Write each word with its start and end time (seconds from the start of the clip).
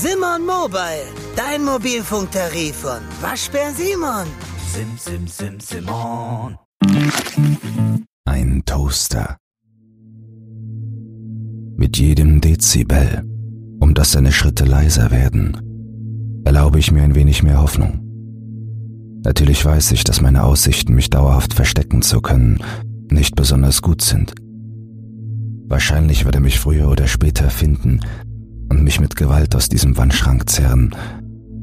Simon 0.00 0.46
Mobile, 0.46 1.06
dein 1.34 1.64
Mobilfunktarif 1.64 2.76
von 2.76 3.00
Waschbär 3.20 3.72
Simon. 3.72 4.26
Sim, 4.72 4.86
sim, 4.96 5.26
sim, 5.26 5.58
Simon. 5.58 6.56
Ein 8.24 8.62
Toaster. 8.64 9.36
Mit 11.76 11.98
jedem 11.98 12.40
Dezibel, 12.40 13.24
um 13.80 13.92
dass 13.94 14.12
seine 14.12 14.30
Schritte 14.30 14.64
leiser 14.64 15.10
werden, 15.10 16.42
erlaube 16.44 16.78
ich 16.78 16.92
mir 16.92 17.02
ein 17.02 17.16
wenig 17.16 17.42
mehr 17.42 17.60
Hoffnung. 17.60 18.00
Natürlich 19.24 19.64
weiß 19.64 19.90
ich, 19.92 20.04
dass 20.04 20.20
meine 20.20 20.44
Aussichten, 20.44 20.94
mich 20.94 21.10
dauerhaft 21.10 21.54
verstecken 21.54 22.02
zu 22.02 22.20
können, 22.20 22.62
nicht 23.10 23.34
besonders 23.34 23.82
gut 23.82 24.00
sind. 24.00 24.34
Wahrscheinlich 25.66 26.24
wird 26.24 26.36
er 26.36 26.40
mich 26.40 26.60
früher 26.60 26.88
oder 26.88 27.08
später 27.08 27.50
finden 27.50 28.00
und 28.68 28.82
mich 28.82 29.00
mit 29.00 29.16
Gewalt 29.16 29.54
aus 29.54 29.68
diesem 29.68 29.96
Wandschrank 29.96 30.48
zerren, 30.48 30.94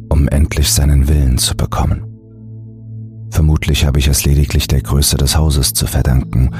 um 0.09 0.27
endlich 0.27 0.71
seinen 0.71 1.07
Willen 1.07 1.37
zu 1.37 1.55
bekommen. 1.55 2.03
Vermutlich 3.31 3.85
habe 3.85 3.99
ich 3.99 4.07
es 4.07 4.25
lediglich 4.25 4.67
der 4.67 4.81
Größe 4.81 5.17
des 5.17 5.37
Hauses 5.37 5.73
zu 5.73 5.87
verdanken, 5.87 6.51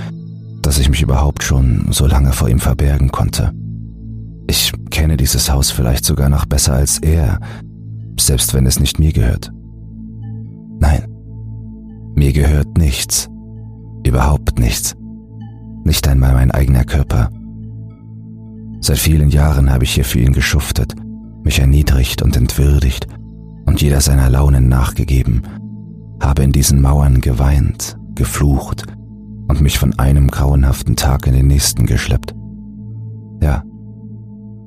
dass 0.62 0.80
ich 0.80 0.90
mich 0.90 1.02
überhaupt 1.02 1.44
schon 1.44 1.88
so 1.92 2.08
lange 2.08 2.34
vor 2.34 2.50
ihm 2.50 2.60
verbergen 2.60 3.12
konnte. 3.12 3.54
Ich 4.48 4.74
kenne 4.90 5.18
dieses 5.18 5.52
Haus 5.52 5.72
vielleicht 5.72 6.06
sogar 6.06 6.30
noch 6.30 6.46
besser 6.46 6.74
als 6.74 7.00
er, 7.00 7.40
selbst 8.20 8.54
wenn 8.54 8.66
es 8.66 8.80
nicht 8.80 9.00
mir 9.00 9.14
gehört. 9.14 9.52
Nein, 10.80 11.06
mir 12.16 12.34
gehört 12.34 12.78
nichts, 12.78 13.30
überhaupt 14.06 14.60
nichts, 14.60 14.96
nicht 15.84 16.08
einmal 16.08 16.34
mein 16.34 16.52
eigener 16.52 16.84
Körper. 16.84 17.30
Seit 18.86 19.00
vielen 19.00 19.30
Jahren 19.30 19.72
habe 19.72 19.84
ich 19.84 19.96
hier 19.96 20.06
für 20.06 20.20
ihn 20.20 20.32
geschuftet, 20.32 20.94
mich 21.44 21.58
erniedrigt 21.58 22.22
und 22.22 22.38
entwürdigt 22.38 23.08
und 23.66 23.82
jeder 23.82 24.00
seiner 24.00 24.30
Launen 24.30 24.70
nachgegeben, 24.70 25.42
habe 26.22 26.44
in 26.44 26.52
diesen 26.52 26.84
Mauern 26.84 27.20
geweint, 27.20 27.98
geflucht 28.14 28.86
und 29.48 29.60
mich 29.60 29.80
von 29.80 29.98
einem 29.98 30.30
grauenhaften 30.30 30.96
Tag 30.96 31.26
in 31.26 31.34
den 31.34 31.48
nächsten 31.48 31.88
geschleppt. 31.88 32.36
Ja, 33.42 33.64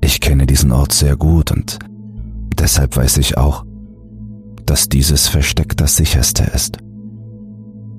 ich 0.00 0.20
kenne 0.20 0.46
diesen 0.46 0.72
Ort 0.72 0.92
sehr 0.92 1.14
gut 1.14 1.52
und 1.52 1.78
deshalb 2.58 2.96
weiß 2.96 3.18
ich 3.18 3.38
auch, 3.38 3.64
dass 4.66 4.88
dieses 4.88 5.28
Versteck 5.28 5.76
das 5.76 5.94
sicherste 5.94 6.42
ist. 6.42 6.78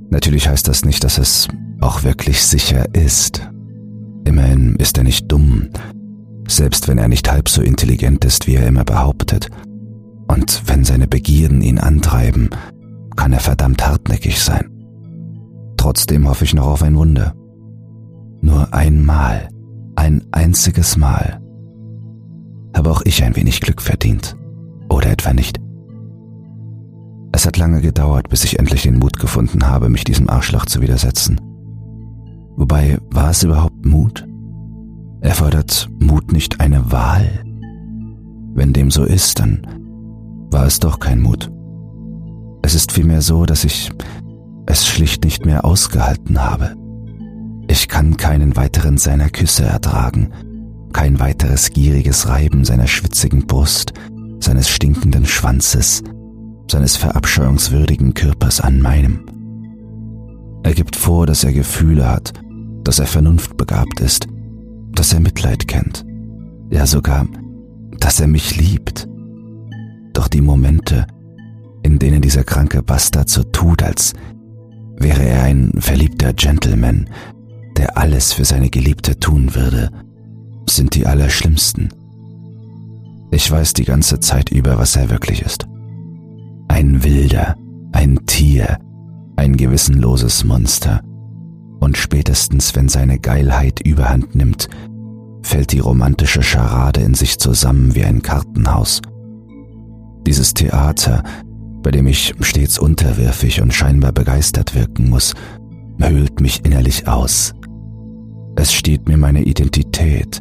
Natürlich 0.10 0.50
heißt 0.50 0.68
das 0.68 0.84
nicht, 0.84 1.06
dass 1.06 1.18
es 1.18 1.48
auch 1.80 2.04
wirklich 2.04 2.42
sicher 2.42 2.94
ist. 2.94 3.50
Immerhin 4.26 4.76
ist 4.76 4.98
er 4.98 5.06
nicht 5.06 5.32
dumm 5.32 5.70
selbst 6.56 6.88
wenn 6.88 6.98
er 6.98 7.08
nicht 7.08 7.32
halb 7.32 7.50
so 7.50 7.62
intelligent 7.62 8.26
ist, 8.26 8.48
wie 8.48 8.56
er 8.56 8.68
immer 8.68 8.84
behauptet. 8.84 9.50
Und 10.28 10.64
wenn 10.68 10.84
seine 10.84 11.08
Begierden 11.08 11.62
ihn 11.62 11.80
antreiben, 11.80 12.50
kann 13.16 13.34
er 13.34 13.40
verdammt 13.40 13.86
hartnäckig 13.86 14.40
sein. 14.40 14.70
Trotzdem 15.78 16.28
hoffe 16.28 16.46
ich 16.46 16.54
noch 16.54 16.68
auf 16.68 16.84
ein 16.84 16.96
Wunder. 16.96 17.34
Nur 18.42 18.74
einmal, 18.74 19.50
ein 19.96 20.24
einziges 20.32 20.98
Mal, 20.98 21.42
habe 22.76 22.92
auch 22.92 23.02
ich 23.04 23.24
ein 23.24 23.36
wenig 23.36 23.60
Glück 23.62 23.82
verdient. 23.82 24.36
Oder 24.90 25.12
etwa 25.12 25.34
nicht. 25.34 25.60
Es 27.32 27.46
hat 27.46 27.58
lange 27.58 27.82
gedauert, 27.82 28.30
bis 28.30 28.44
ich 28.44 28.60
endlich 28.60 28.84
den 28.84 29.00
Mut 29.00 29.20
gefunden 29.20 29.68
habe, 29.68 29.90
mich 29.90 30.04
diesem 30.04 30.30
Arschloch 30.30 30.66
zu 30.66 30.82
widersetzen. 30.82 31.40
Wobei, 32.56 32.98
war 33.12 33.30
es 33.30 33.44
überhaupt 33.44 33.86
Mut? 33.86 34.29
Erfordert 35.22 35.90
Mut 36.00 36.32
nicht 36.32 36.62
eine 36.62 36.92
Wahl? 36.92 37.44
Wenn 38.54 38.72
dem 38.72 38.90
so 38.90 39.04
ist, 39.04 39.40
dann 39.40 39.68
war 40.50 40.66
es 40.66 40.80
doch 40.80 41.00
kein 41.00 41.22
Mut. 41.22 41.52
Es 42.62 42.74
ist 42.74 42.94
vielmehr 42.94 43.22
so, 43.22 43.46
dass 43.46 43.66
ich 43.66 43.92
es 44.66 44.88
schlicht 44.88 45.26
nicht 45.26 45.46
mehr 45.46 45.66
ausgehalten 45.66 46.42
habe. 46.42 46.76
Ich 47.68 47.88
kann 47.88 48.18
keinen 48.18 48.56
weiteren 48.56 48.98
seiner 48.98 49.30
Küsse 49.30 49.64
ertragen, 49.64 50.32
kein 50.94 51.20
weiteres 51.20 51.72
gieriges 51.72 52.28
Reiben 52.30 52.64
seiner 52.64 52.88
schwitzigen 52.88 53.46
Brust, 53.46 53.94
seines 54.40 54.70
stinkenden 54.70 55.26
Schwanzes, 55.26 56.02
seines 56.72 56.96
verabscheuungswürdigen 56.96 58.14
Körpers 58.14 58.62
an 58.62 58.82
meinem. 58.82 59.26
Er 60.64 60.74
gibt 60.74 60.96
vor, 60.96 61.26
dass 61.26 61.44
er 61.44 61.52
Gefühle 61.54 62.08
hat, 62.08 62.34
dass 62.84 63.00
er 63.00 63.06
vernunftbegabt 63.06 64.00
ist, 64.00 64.28
dass 64.92 65.14
er 65.14 65.20
Mitleid 65.20 65.68
kennt, 65.68 66.06
ja 66.70 66.86
sogar, 66.86 67.28
dass 68.00 68.20
er 68.20 68.28
mich 68.28 68.58
liebt. 68.58 69.08
Doch 70.14 70.28
die 70.28 70.42
Momente, 70.42 71.08
in 71.84 72.00
denen 72.00 72.22
dieser 72.22 72.44
kranke 72.44 72.82
Bastard 72.82 73.30
so 73.30 73.44
tut, 73.44 73.84
als 73.84 74.14
wäre 74.98 75.24
er 75.24 75.44
ein 75.44 75.72
verliebter 75.78 76.34
Gentleman, 76.34 77.10
der 77.78 77.98
alles 77.98 78.34
für 78.34 78.46
seine 78.46 78.70
Geliebte 78.70 79.18
tun 79.20 79.56
würde, 79.56 79.90
sind 80.68 80.96
die 80.96 81.06
allerschlimmsten. 81.06 81.90
Ich 83.32 83.50
weiß 83.50 83.74
die 83.74 83.86
ganze 83.86 84.20
Zeit 84.20 84.52
über, 84.52 84.78
was 84.78 84.96
er 84.96 85.10
wirklich 85.10 85.42
ist. 85.42 85.68
Ein 86.68 87.04
Wilder, 87.04 87.56
ein 87.92 88.26
Tier, 88.26 88.80
ein 89.36 89.56
gewissenloses 89.56 90.44
Monster, 90.44 91.02
und 91.80 91.98
spätestens 91.98 92.76
wenn 92.76 92.90
seine 92.90 93.20
Geilheit 93.20 93.80
überhand 93.80 94.36
nimmt, 94.36 94.70
fällt 95.42 95.72
die 95.72 95.80
romantische 95.80 96.44
Scharade 96.44 97.02
in 97.02 97.14
sich 97.14 97.40
zusammen 97.40 97.96
wie 97.96 98.04
ein 98.04 98.22
Kartenhaus. 98.22 99.02
Dieses 100.28 100.54
Theater, 100.54 101.24
bei 101.82 101.92
dem 101.92 102.08
ich 102.08 102.36
stets 102.42 102.78
unterwürfig 102.78 103.62
und 103.62 103.74
scheinbar 103.74 104.12
begeistert 104.12 104.76
wirken 104.76 105.10
muss, 105.10 105.34
höhlt 106.00 106.42
mich 106.42 106.66
innerlich 106.66 107.08
aus. 107.08 107.54
Es 108.56 108.74
steht 108.74 109.08
mir 109.08 109.18
meine 109.18 109.44
Identität, 109.44 110.40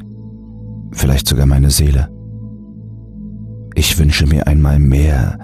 vielleicht 0.93 1.28
sogar 1.28 1.47
meine 1.47 1.70
Seele. 1.70 2.10
Ich 3.75 3.97
wünsche 3.99 4.26
mir 4.26 4.49
einmal 4.49 4.81
mehr, 4.81 5.38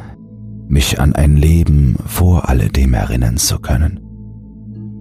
mich 0.67 0.99
an 0.99 1.15
ein 1.15 1.37
Leben 1.37 1.97
vor 2.07 2.49
alledem 2.49 2.95
erinnern 2.95 3.37
zu 3.37 3.61
können 3.61 4.04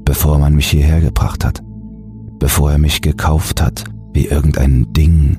bevor 0.05 0.39
man 0.39 0.55
mich 0.55 0.69
hierher 0.69 1.01
gebracht 1.01 1.45
hat, 1.45 1.61
bevor 2.39 2.71
er 2.71 2.77
mich 2.77 3.01
gekauft 3.01 3.61
hat, 3.61 3.85
wie 4.13 4.25
irgendein 4.25 4.91
Ding, 4.93 5.37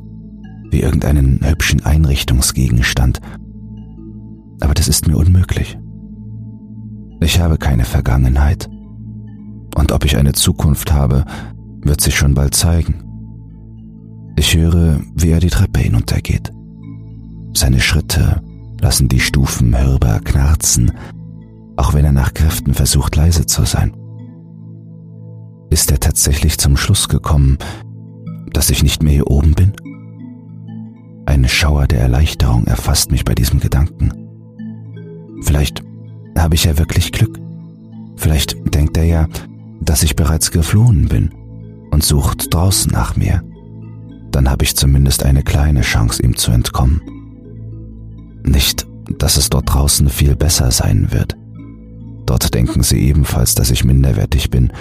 wie 0.71 0.81
irgendeinen 0.81 1.41
hübschen 1.47 1.85
Einrichtungsgegenstand. 1.85 3.21
Aber 4.61 4.75
das 4.75 4.89
ist 4.89 5.07
mir 5.07 5.17
unmöglich. 5.17 5.79
Ich 7.21 7.41
habe 7.41 7.59
keine 7.59 7.85
Vergangenheit. 7.85 8.69
Und 9.77 9.93
ob 9.93 10.05
ich 10.05 10.17
eine 10.17 10.33
Zukunft 10.33 10.93
habe, 10.93 11.25
wird 11.83 12.01
sich 12.01 12.17
schon 12.17 12.35
bald 12.35 12.55
zeigen. 12.55 13.03
Ich 14.37 14.57
höre, 14.57 15.01
wie 15.15 15.31
er 15.31 15.41
die 15.41 15.51
Treppe 15.51 15.81
hinuntergeht. 15.81 16.53
Seine 17.55 17.81
Schritte 17.81 18.43
lassen 18.81 19.09
die 19.09 19.21
Stufen 19.21 19.79
hörbar 19.79 20.21
knarzen, 20.21 20.93
auch 21.77 21.95
wenn 21.95 22.05
er 22.05 22.13
nach 22.13 22.35
Kräften 22.35 22.75
versucht 22.75 23.17
leise 23.17 23.47
zu 23.47 23.65
sein 23.65 23.93
ist 25.71 25.91
er 25.91 26.01
tatsächlich 26.01 26.59
zum 26.59 26.77
Schluss 26.77 27.09
gekommen, 27.09 27.59
dass 28.53 28.71
ich 28.71 28.83
nicht 28.83 29.03
mehr 29.03 29.13
hier 29.13 29.31
oben 29.31 29.55
bin? 29.55 29.73
Ein 31.27 31.49
Schauer 31.49 31.87
der 31.87 32.01
Erleichterung 32.01 32.67
erfasst 32.67 33.11
mich 33.11 33.25
bei 33.25 33.35
diesem 33.35 33.61
Gedanken. 33.61 34.13
Vielleicht 35.43 35.83
habe 36.39 36.55
ich 36.55 36.65
ja 36.65 36.79
wirklich 36.79 37.13
Glück. 37.13 37.39
Vielleicht 38.17 38.75
denkt 38.75 38.97
er 38.97 39.05
ja, 39.05 39.29
dass 39.81 40.03
ich 40.03 40.17
bereits 40.17 40.51
geflohen 40.51 41.09
bin 41.09 41.31
und 41.91 42.05
sucht 42.05 42.53
draußen 42.53 42.93
nach 42.93 43.17
mir. 43.17 43.43
Dann 44.31 44.51
habe 44.51 44.65
ich 44.65 44.77
zumindest 44.77 45.25
eine 45.25 45.43
kleine 45.43 45.83
Chance, 45.83 46.23
ihm 46.23 46.37
zu 46.37 46.51
entkommen. 46.51 47.00
Nicht, 48.43 48.87
dass 49.19 49.37
es 49.37 49.50
dort 49.50 49.73
draußen 49.73 50.09
viel 50.09 50.37
besser 50.37 50.71
sein 50.71 51.12
wird. 51.12 51.37
Dort 52.27 52.55
denken 52.55 52.83
sie 52.83 52.99
ebenfalls, 53.00 53.55
dass 53.55 53.71
ich 53.71 53.85
minderwertig 53.85 54.50
bin 54.50 54.73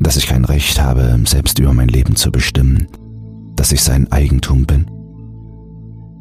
dass 0.00 0.16
ich 0.16 0.26
kein 0.26 0.44
Recht 0.44 0.80
habe, 0.80 1.18
selbst 1.24 1.58
über 1.58 1.72
mein 1.72 1.88
Leben 1.88 2.16
zu 2.16 2.30
bestimmen, 2.30 2.88
dass 3.56 3.72
ich 3.72 3.82
sein 3.82 4.10
Eigentum 4.10 4.66
bin. 4.66 4.86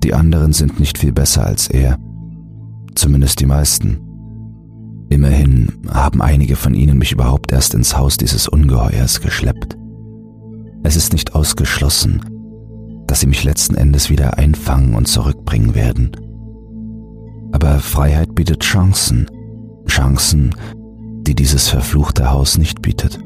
Die 0.04 0.14
anderen 0.14 0.54
sind 0.54 0.80
nicht 0.80 0.98
viel 0.98 1.12
besser 1.12 1.46
als 1.46 1.68
er, 1.68 1.98
zumindest 2.96 3.40
die 3.40 3.46
meisten. 3.46 4.00
Immerhin 5.10 5.72
haben 5.90 6.22
einige 6.22 6.56
von 6.56 6.74
ihnen 6.74 6.98
mich 6.98 7.12
überhaupt 7.12 7.52
erst 7.52 7.74
ins 7.74 7.98
Haus 7.98 8.18
dieses 8.18 8.48
Ungeheuers 8.48 9.22
geschleppt. 9.22 9.78
Es 10.84 10.96
ist 10.96 11.14
nicht 11.14 11.36
ausgeschlossen, 11.36 12.22
dass 13.08 13.22
sie 13.22 13.28
mich 13.28 13.44
letzten 13.44 13.76
Endes 13.76 14.10
wieder 14.10 14.38
einfangen 14.38 14.96
und 14.96 15.08
zurückbringen 15.08 15.76
werden. 15.76 16.12
Aber 17.52 17.80
Freiheit 17.80 18.34
bietet 18.36 18.62
Chancen, 18.64 19.30
Chancen, 19.88 20.56
die 21.22 21.36
dieses 21.36 21.70
verfluchte 21.70 22.32
Haus 22.32 22.58
nicht 22.58 22.82
bietet. 22.82 23.20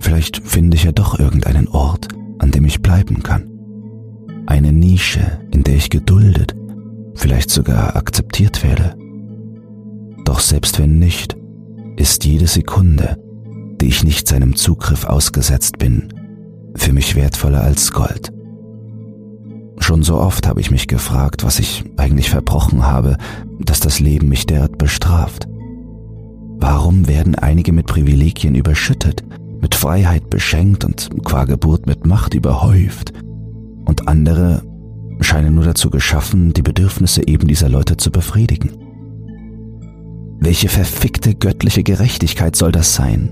Vielleicht 0.00 0.38
finde 0.38 0.76
ich 0.76 0.84
ja 0.84 0.92
doch 0.92 1.18
irgendeinen 1.18 1.68
Ort, 1.68 2.08
an 2.38 2.50
dem 2.50 2.64
ich 2.64 2.82
bleiben 2.82 3.22
kann. 3.22 3.50
Eine 4.46 4.72
Nische, 4.72 5.40
in 5.52 5.62
der 5.62 5.76
ich 5.76 5.90
geduldet, 5.90 6.54
vielleicht 7.14 7.50
sogar 7.50 7.94
akzeptiert 7.94 8.64
werde. 8.64 8.96
Doch 10.24 10.40
selbst 10.40 10.78
wenn 10.78 10.98
nicht, 10.98 11.36
ist 11.96 12.24
jede 12.24 12.46
Sekunde, 12.46 13.18
die 13.80 13.88
ich 13.88 14.02
nicht 14.02 14.26
seinem 14.26 14.56
Zugriff 14.56 15.04
ausgesetzt 15.04 15.78
bin, 15.78 16.08
für 16.74 16.92
mich 16.92 17.14
wertvoller 17.14 17.62
als 17.62 17.92
Gold. 17.92 18.32
Schon 19.78 20.02
so 20.02 20.18
oft 20.18 20.46
habe 20.46 20.60
ich 20.60 20.70
mich 20.70 20.88
gefragt, 20.88 21.44
was 21.44 21.58
ich 21.58 21.84
eigentlich 21.96 22.30
verbrochen 22.30 22.86
habe, 22.86 23.16
dass 23.58 23.80
das 23.80 24.00
Leben 24.00 24.28
mich 24.28 24.46
derart 24.46 24.78
bestraft. 24.78 25.46
Warum 26.58 27.08
werden 27.08 27.34
einige 27.34 27.72
mit 27.72 27.86
Privilegien 27.86 28.54
überschüttet, 28.54 29.24
mit 29.60 29.74
Freiheit 29.74 30.30
beschenkt 30.30 30.84
und 30.84 31.10
qua 31.24 31.44
Geburt 31.44 31.86
mit 31.86 32.06
Macht 32.06 32.34
überhäuft, 32.34 33.12
und 33.84 34.08
andere 34.08 34.62
scheinen 35.20 35.54
nur 35.54 35.64
dazu 35.64 35.90
geschaffen, 35.90 36.52
die 36.52 36.62
Bedürfnisse 36.62 37.26
eben 37.26 37.46
dieser 37.46 37.68
Leute 37.68 37.96
zu 37.96 38.10
befriedigen? 38.10 38.70
Welche 40.38 40.68
verfickte 40.68 41.34
göttliche 41.34 41.82
Gerechtigkeit 41.82 42.56
soll 42.56 42.72
das 42.72 42.94
sein? 42.94 43.30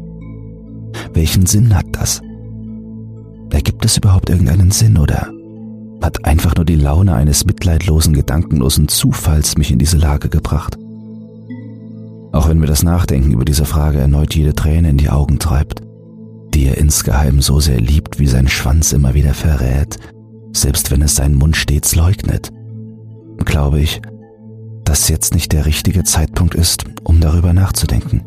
Welchen 1.14 1.46
Sinn 1.46 1.74
hat 1.74 1.86
das? 1.92 2.20
Ergibt 3.50 3.84
es 3.84 3.96
überhaupt 3.96 4.28
irgendeinen 4.28 4.70
Sinn 4.70 4.98
oder 4.98 5.30
hat 6.02 6.24
einfach 6.24 6.54
nur 6.54 6.64
die 6.64 6.76
Laune 6.76 7.14
eines 7.14 7.44
mitleidlosen, 7.46 8.12
gedankenlosen 8.12 8.88
Zufalls 8.88 9.56
mich 9.56 9.70
in 9.70 9.78
diese 9.78 9.96
Lage 9.96 10.28
gebracht? 10.28 10.76
Auch 12.32 12.48
wenn 12.48 12.58
mir 12.58 12.66
das 12.66 12.82
Nachdenken 12.82 13.32
über 13.32 13.44
diese 13.44 13.64
Frage 13.64 13.98
erneut 13.98 14.34
jede 14.34 14.54
Träne 14.54 14.90
in 14.90 14.98
die 14.98 15.08
Augen 15.08 15.38
treibt, 15.38 15.82
die 16.54 16.66
er 16.66 16.78
insgeheim 16.78 17.40
so 17.40 17.60
sehr 17.60 17.80
liebt, 17.80 18.18
wie 18.18 18.26
sein 18.26 18.48
Schwanz 18.48 18.92
immer 18.92 19.14
wieder 19.14 19.34
verrät, 19.34 19.98
selbst 20.52 20.90
wenn 20.90 21.02
es 21.02 21.16
seinen 21.16 21.36
Mund 21.36 21.56
stets 21.56 21.94
leugnet, 21.94 22.50
glaube 23.44 23.80
ich, 23.80 24.00
dass 24.84 25.08
jetzt 25.08 25.34
nicht 25.34 25.52
der 25.52 25.66
richtige 25.66 26.04
Zeitpunkt 26.04 26.54
ist, 26.54 26.84
um 27.04 27.20
darüber 27.20 27.52
nachzudenken. 27.52 28.24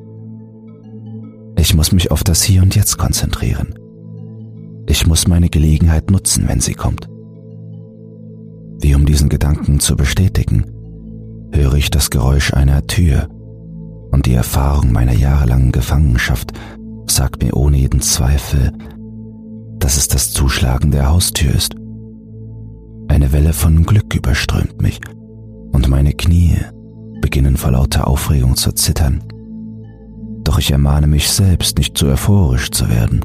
Ich 1.57 1.73
muss 1.73 1.91
mich 1.91 2.11
auf 2.11 2.23
das 2.23 2.43
Hier 2.43 2.61
und 2.61 2.75
Jetzt 2.75 2.97
konzentrieren. 2.97 3.75
Ich 4.87 5.07
muss 5.07 5.27
meine 5.27 5.49
Gelegenheit 5.49 6.11
nutzen, 6.11 6.47
wenn 6.47 6.59
sie 6.59 6.73
kommt. 6.73 7.07
Wie 8.79 8.95
um 8.95 9.05
diesen 9.05 9.29
Gedanken 9.29 9.79
zu 9.79 9.95
bestätigen, 9.95 10.65
höre 11.53 11.75
ich 11.75 11.91
das 11.91 12.09
Geräusch 12.09 12.53
einer 12.53 12.87
Tür 12.87 13.29
und 14.11 14.25
die 14.25 14.33
Erfahrung 14.33 14.91
meiner 14.91 15.13
jahrelangen 15.13 15.71
Gefangenschaft 15.71 16.53
sagt 17.15 17.43
mir 17.43 17.55
ohne 17.55 17.77
jeden 17.77 18.01
Zweifel, 18.01 18.71
dass 19.79 19.97
es 19.97 20.07
das 20.07 20.31
Zuschlagen 20.31 20.91
der 20.91 21.09
Haustür 21.09 21.53
ist. 21.53 21.75
Eine 23.07 23.31
Welle 23.31 23.53
von 23.53 23.83
Glück 23.83 24.15
überströmt 24.15 24.81
mich 24.81 24.99
und 25.71 25.89
meine 25.89 26.13
Knie 26.13 26.57
beginnen 27.21 27.57
vor 27.57 27.71
lauter 27.71 28.07
Aufregung 28.07 28.55
zu 28.55 28.71
zittern. 28.71 29.23
Doch 30.43 30.59
ich 30.59 30.71
ermahne 30.71 31.07
mich 31.07 31.29
selbst, 31.29 31.77
nicht 31.77 31.97
zu 31.97 32.07
euphorisch 32.07 32.71
zu 32.71 32.89
werden. 32.89 33.21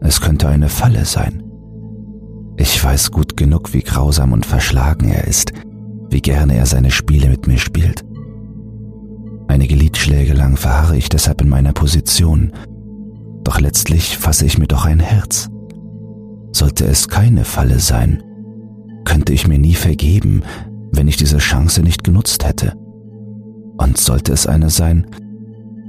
Es 0.00 0.20
könnte 0.20 0.48
eine 0.48 0.68
Falle 0.68 1.04
sein. 1.04 1.42
Ich 2.56 2.82
weiß 2.82 3.10
gut 3.10 3.36
genug, 3.36 3.72
wie 3.74 3.82
grausam 3.82 4.32
und 4.32 4.46
verschlagen 4.46 5.08
er 5.08 5.26
ist, 5.26 5.52
wie 6.10 6.20
gerne 6.20 6.56
er 6.56 6.66
seine 6.66 6.90
Spiele 6.90 7.28
mit 7.28 7.46
mir 7.46 7.58
spielt. 7.58 8.04
Einige 9.48 9.74
Liedschläge 9.74 10.32
lang 10.32 10.56
verharre 10.56 10.96
ich 10.96 11.08
deshalb 11.08 11.40
in 11.40 11.48
meiner 11.48 11.72
Position, 11.72 12.52
doch 13.44 13.60
letztlich 13.60 14.18
fasse 14.18 14.46
ich 14.46 14.58
mir 14.58 14.66
doch 14.66 14.84
ein 14.84 15.00
Herz. 15.00 15.48
Sollte 16.52 16.84
es 16.86 17.08
keine 17.08 17.44
Falle 17.44 17.80
sein, 17.80 18.22
könnte 19.04 19.32
ich 19.32 19.48
mir 19.48 19.58
nie 19.58 19.74
vergeben, 19.74 20.42
wenn 20.92 21.08
ich 21.08 21.16
diese 21.16 21.38
Chance 21.38 21.82
nicht 21.82 22.04
genutzt 22.04 22.46
hätte. 22.46 22.74
Und 23.78 23.98
sollte 23.98 24.32
es 24.32 24.46
eine 24.46 24.70
sein, 24.70 25.06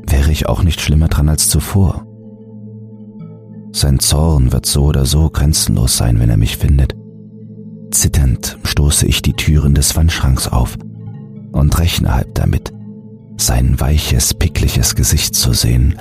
wäre 0.07 0.31
ich 0.31 0.47
auch 0.47 0.63
nicht 0.63 0.81
schlimmer 0.81 1.09
dran 1.09 1.29
als 1.29 1.49
zuvor. 1.49 2.07
Sein 3.71 3.99
Zorn 3.99 4.51
wird 4.51 4.65
so 4.65 4.85
oder 4.85 5.05
so 5.05 5.29
grenzenlos 5.29 5.97
sein, 5.97 6.19
wenn 6.19 6.29
er 6.29 6.37
mich 6.37 6.57
findet. 6.57 6.95
Zitternd 7.91 8.57
stoße 8.63 9.05
ich 9.05 9.21
die 9.21 9.33
Türen 9.33 9.75
des 9.75 9.95
Wandschranks 9.95 10.47
auf 10.47 10.77
und 11.51 11.77
rechne 11.79 12.13
halb 12.15 12.33
damit, 12.35 12.73
sein 13.37 13.79
weiches, 13.79 14.33
pickliches 14.33 14.95
Gesicht 14.95 15.35
zu 15.35 15.53
sehen 15.53 15.95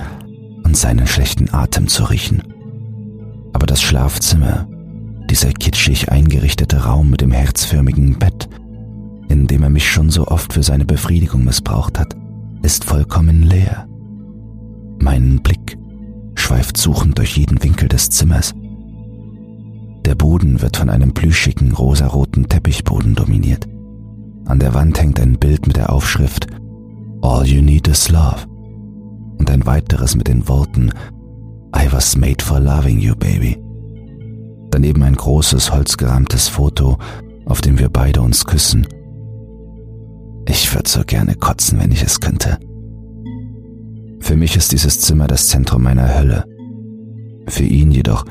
und 0.73 0.77
seinen 0.77 1.05
schlechten 1.05 1.53
Atem 1.53 1.87
zu 1.87 2.05
riechen. 2.05 2.41
Aber 3.53 3.67
das 3.67 3.79
Schlafzimmer, 3.79 4.67
dieser 5.29 5.51
kitschig 5.51 6.11
eingerichtete 6.11 6.85
Raum 6.85 7.11
mit 7.11 7.21
dem 7.21 7.31
herzförmigen 7.31 8.17
Bett, 8.17 8.49
in 9.29 9.45
dem 9.45 9.61
er 9.61 9.69
mich 9.69 9.87
schon 9.87 10.09
so 10.09 10.25
oft 10.25 10.51
für 10.51 10.63
seine 10.63 10.85
Befriedigung 10.85 11.43
missbraucht 11.43 11.99
hat, 11.99 12.15
ist 12.63 12.85
vollkommen 12.85 13.43
leer. 13.43 13.87
Mein 14.97 15.43
Blick 15.43 15.77
schweift 16.33 16.77
suchend 16.77 17.19
durch 17.19 17.37
jeden 17.37 17.61
Winkel 17.61 17.87
des 17.87 18.09
Zimmers. 18.09 18.55
Der 20.05 20.15
Boden 20.15 20.59
wird 20.63 20.77
von 20.77 20.89
einem 20.89 21.13
plüschigen 21.13 21.71
rosaroten 21.73 22.49
Teppichboden 22.49 23.13
dominiert. 23.13 23.67
An 24.45 24.57
der 24.57 24.73
Wand 24.73 24.99
hängt 24.99 25.19
ein 25.19 25.37
Bild 25.37 25.67
mit 25.67 25.75
der 25.75 25.93
Aufschrift 25.93 26.47
All 27.21 27.45
you 27.45 27.61
need 27.61 27.87
is 27.87 28.09
love 28.09 28.47
und 29.43 29.51
ein 29.51 29.65
weiteres 29.65 30.15
mit 30.15 30.29
den 30.29 30.47
Worten 30.47 30.89
I 31.75 31.91
was 31.91 32.15
made 32.15 32.41
for 32.41 32.61
loving 32.61 32.99
you, 32.99 33.13
baby. 33.13 33.61
Daneben 34.71 35.03
ein 35.03 35.15
großes 35.15 35.73
holzgerahmtes 35.73 36.47
Foto, 36.47 36.97
auf 37.45 37.59
dem 37.59 37.77
wir 37.77 37.89
beide 37.89 38.21
uns 38.21 38.45
küssen. 38.45 38.87
Ich 40.47 40.73
würde 40.73 40.89
so 40.89 41.01
gerne 41.05 41.35
kotzen, 41.35 41.77
wenn 41.77 41.91
ich 41.91 42.03
es 42.03 42.21
könnte. 42.21 42.57
Für 44.21 44.37
mich 44.37 44.55
ist 44.55 44.71
dieses 44.71 45.01
Zimmer 45.01 45.27
das 45.27 45.49
Zentrum 45.49 45.83
meiner 45.83 46.17
Hölle. 46.17 46.45
Für 47.49 47.65
ihn 47.65 47.91
jedoch 47.91 48.23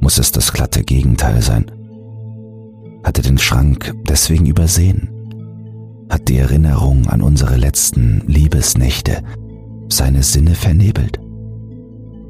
muss 0.00 0.16
es 0.16 0.32
das 0.32 0.54
glatte 0.54 0.84
Gegenteil 0.84 1.42
sein. 1.42 1.70
Hat 3.04 3.18
er 3.18 3.24
den 3.24 3.36
Schrank 3.36 3.94
deswegen 4.08 4.46
übersehen? 4.46 5.10
Hat 6.08 6.28
die 6.28 6.38
Erinnerung 6.38 7.08
an 7.08 7.20
unsere 7.20 7.56
letzten 7.56 8.22
Liebesnächte 8.26 9.22
seine 9.92 10.22
Sinne 10.22 10.54
vernebelt? 10.54 11.20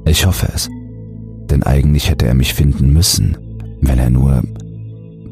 Ich 0.05 0.27
hoffe 0.27 0.49
es, 0.55 0.69
denn 1.51 1.62
eigentlich 1.62 2.09
hätte 2.09 2.27
er 2.27 2.35
mich 2.35 2.55
finden 2.55 2.93
müssen, 2.93 3.37
wenn 3.81 3.99
er 3.99 4.11
nur... 4.11 4.43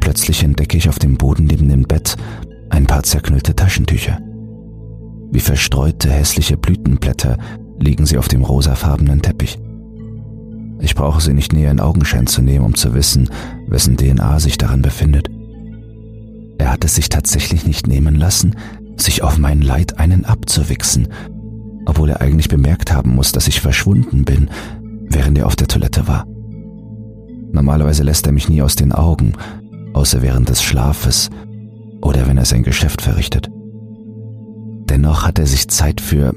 Plötzlich 0.01 0.43
entdecke 0.43 0.79
ich 0.79 0.89
auf 0.89 0.99
dem 0.99 1.19
Boden 1.19 1.45
neben 1.45 1.69
dem 1.69 1.83
Bett 1.83 2.17
ein 2.71 2.87
paar 2.87 3.03
zerknüllte 3.03 3.55
Taschentücher. 3.55 4.19
Wie 5.31 5.41
verstreute 5.41 6.11
hässliche 6.11 6.57
Blütenblätter 6.57 7.37
liegen 7.79 8.07
sie 8.07 8.17
auf 8.17 8.29
dem 8.29 8.43
rosafarbenen 8.43 9.21
Teppich. 9.21 9.59
Ich 10.81 10.95
brauche 10.95 11.21
sie 11.21 11.35
nicht 11.35 11.53
näher 11.53 11.71
in 11.71 11.81
Augenschein 11.81 12.27
zu 12.27 12.41
nehmen, 12.41 12.65
um 12.65 12.75
zu 12.75 12.95
wissen, 12.95 13.29
wessen 13.67 13.97
DNA 13.97 14.39
sich 14.41 14.57
daran 14.57 14.81
befindet. 14.81 15.29
Er 16.59 16.73
hat 16.73 16.85
es 16.85 16.95
sich 16.95 17.09
tatsächlich 17.09 17.67
nicht 17.67 17.87
nehmen 17.87 18.15
lassen, 18.15 18.55
sich 18.97 19.23
auf 19.23 19.39
mein 19.39 19.61
Leid 19.61 19.99
einen 19.99 20.25
abzuwichsen, 20.25 21.09
obwohl 21.89 22.11
er 22.11 22.21
eigentlich 22.21 22.49
bemerkt 22.49 22.93
haben 22.93 23.15
muss, 23.15 23.33
dass 23.33 23.49
ich 23.49 23.61
verschwunden 23.61 24.25
bin, 24.25 24.51
während 25.09 25.39
er 25.39 25.47
auf 25.47 25.57
der 25.57 25.69
Toilette 25.69 26.07
war. 26.07 26.27
Normalerweise 27.51 28.03
lässt 28.03 28.27
er 28.27 28.33
mich 28.33 28.49
nie 28.49 28.61
aus 28.61 28.77
den 28.77 28.93
Augen, 28.93 29.33
außer 29.95 30.21
während 30.21 30.51
des 30.51 30.63
Schlafes 30.63 31.31
oder 32.03 32.29
wenn 32.29 32.37
er 32.37 32.45
sein 32.45 32.63
Geschäft 32.63 33.01
verrichtet. 33.01 33.49
Dennoch 34.91 35.27
hat 35.27 35.39
er 35.39 35.47
sich 35.47 35.69
Zeit 35.69 36.03
für, 36.03 36.35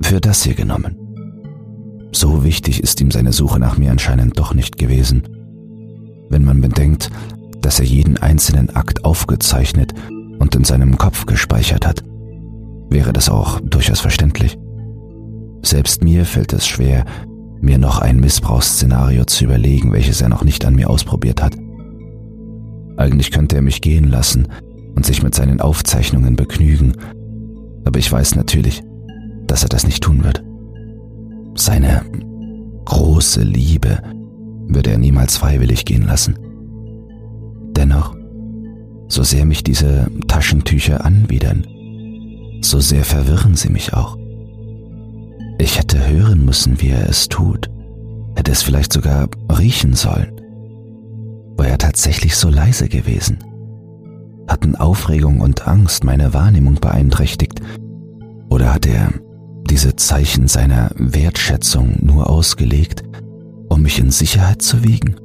für 0.00 0.20
das 0.20 0.42
hier 0.42 0.54
genommen. 0.54 0.96
So 2.12 2.42
wichtig 2.42 2.82
ist 2.82 3.00
ihm 3.02 3.10
seine 3.10 3.32
Suche 3.32 3.60
nach 3.60 3.76
mir 3.76 3.90
anscheinend 3.90 4.38
doch 4.38 4.54
nicht 4.54 4.78
gewesen. 4.78 5.24
Wenn 6.30 6.44
man 6.44 6.62
bedenkt, 6.62 7.10
dass 7.60 7.80
er 7.80 7.86
jeden 7.86 8.16
einzelnen 8.16 8.74
Akt 8.74 9.04
aufgezeichnet 9.04 9.92
und 10.38 10.54
in 10.54 10.64
seinem 10.64 10.96
Kopf 10.96 11.26
gespeichert 11.26 11.86
hat, 11.86 12.02
wäre 12.94 13.12
das 13.12 13.28
auch 13.28 13.60
durchaus 13.60 14.00
verständlich. 14.00 14.56
Selbst 15.60 16.02
mir 16.02 16.24
fällt 16.24 16.54
es 16.54 16.66
schwer, 16.66 17.04
mir 17.60 17.76
noch 17.76 17.98
ein 17.98 18.20
Missbrauchsszenario 18.20 19.26
zu 19.26 19.44
überlegen, 19.44 19.92
welches 19.92 20.22
er 20.22 20.30
noch 20.30 20.44
nicht 20.44 20.64
an 20.64 20.74
mir 20.74 20.88
ausprobiert 20.88 21.42
hat. 21.42 21.54
Eigentlich 22.96 23.30
könnte 23.30 23.56
er 23.56 23.62
mich 23.62 23.82
gehen 23.82 24.08
lassen 24.08 24.48
und 24.94 25.04
sich 25.04 25.22
mit 25.22 25.34
seinen 25.34 25.60
Aufzeichnungen 25.60 26.36
begnügen 26.36 26.94
aber 27.84 27.98
ich 27.98 28.10
weiß 28.10 28.34
natürlich, 28.34 28.82
dass 29.46 29.62
er 29.62 29.68
das 29.68 29.86
nicht 29.86 30.02
tun 30.02 30.24
wird. 30.24 30.42
Seine 31.54 32.02
große 32.86 33.42
Liebe 33.42 33.98
würde 34.66 34.90
er 34.90 34.98
niemals 34.98 35.36
freiwillig 35.36 35.84
gehen 35.84 36.06
lassen. 36.06 36.36
Dennoch, 37.76 38.16
so 39.08 39.22
sehr 39.22 39.44
mich 39.44 39.62
diese 39.62 40.08
Taschentücher 40.26 41.04
anwidern, 41.04 41.66
so 42.64 42.80
sehr 42.80 43.04
verwirren 43.04 43.54
sie 43.54 43.70
mich 43.70 43.94
auch. 43.94 44.16
Ich 45.58 45.78
hätte 45.78 46.06
hören 46.06 46.44
müssen, 46.44 46.80
wie 46.80 46.90
er 46.90 47.08
es 47.08 47.28
tut, 47.28 47.70
hätte 48.36 48.52
es 48.52 48.62
vielleicht 48.62 48.92
sogar 48.92 49.28
riechen 49.58 49.94
sollen. 49.94 50.40
War 51.56 51.66
er 51.66 51.78
tatsächlich 51.78 52.36
so 52.36 52.48
leise 52.48 52.88
gewesen? 52.88 53.38
Hatten 54.48 54.76
Aufregung 54.76 55.40
und 55.40 55.66
Angst 55.66 56.04
meine 56.04 56.34
Wahrnehmung 56.34 56.74
beeinträchtigt? 56.74 57.60
Oder 58.50 58.74
hat 58.74 58.86
er 58.86 59.12
diese 59.70 59.96
Zeichen 59.96 60.48
seiner 60.48 60.90
Wertschätzung 60.96 61.98
nur 62.02 62.28
ausgelegt, 62.28 63.04
um 63.68 63.82
mich 63.82 63.98
in 63.98 64.10
Sicherheit 64.10 64.62
zu 64.62 64.84
wiegen? 64.84 65.16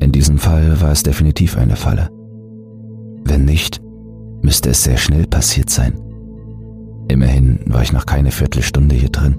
In 0.00 0.12
diesem 0.12 0.38
Fall 0.38 0.80
war 0.80 0.92
es 0.92 1.02
definitiv 1.02 1.56
eine 1.56 1.76
Falle. 1.76 2.10
Wenn 3.24 3.44
nicht, 3.44 3.80
müsste 4.46 4.70
es 4.70 4.84
sehr 4.84 4.96
schnell 4.96 5.26
passiert 5.26 5.70
sein. 5.70 5.94
Immerhin 7.08 7.58
war 7.66 7.82
ich 7.82 7.92
noch 7.92 8.06
keine 8.06 8.30
Viertelstunde 8.30 8.94
hier 8.94 9.08
drin. 9.08 9.34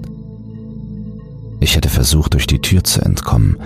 Ich 1.60 1.76
hätte 1.76 1.88
versucht, 1.88 2.34
durch 2.34 2.46
die 2.46 2.60
Tür 2.60 2.84
zu 2.84 3.00
entkommen, 3.00 3.56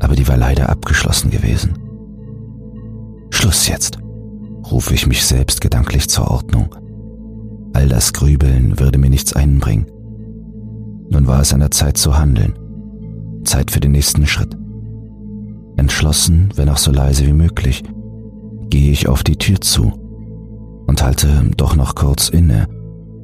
aber 0.00 0.16
die 0.16 0.26
war 0.26 0.36
leider 0.36 0.70
abgeschlossen 0.70 1.30
gewesen. 1.30 1.78
Schluss 3.30 3.68
jetzt, 3.68 3.98
rufe 4.68 4.94
ich 4.94 5.06
mich 5.06 5.24
selbst 5.24 5.60
gedanklich 5.60 6.08
zur 6.08 6.28
Ordnung. 6.28 6.74
All 7.72 7.88
das 7.88 8.12
Grübeln 8.12 8.80
würde 8.80 8.98
mir 8.98 9.10
nichts 9.10 9.32
einbringen. 9.32 9.86
Nun 11.08 11.28
war 11.28 11.40
es 11.40 11.54
an 11.54 11.60
der 11.60 11.70
Zeit 11.70 11.98
zu 11.98 12.18
handeln. 12.18 12.58
Zeit 13.44 13.70
für 13.70 13.80
den 13.80 13.92
nächsten 13.92 14.26
Schritt. 14.26 14.56
Entschlossen, 15.76 16.52
wenn 16.56 16.68
auch 16.68 16.78
so 16.78 16.90
leise 16.90 17.24
wie 17.28 17.32
möglich, 17.32 17.84
gehe 18.70 18.90
ich 18.90 19.06
auf 19.06 19.22
die 19.22 19.36
Tür 19.36 19.60
zu 19.60 20.03
und 20.86 21.02
halte 21.02 21.50
doch 21.56 21.76
noch 21.76 21.94
kurz 21.94 22.28
inne, 22.28 22.68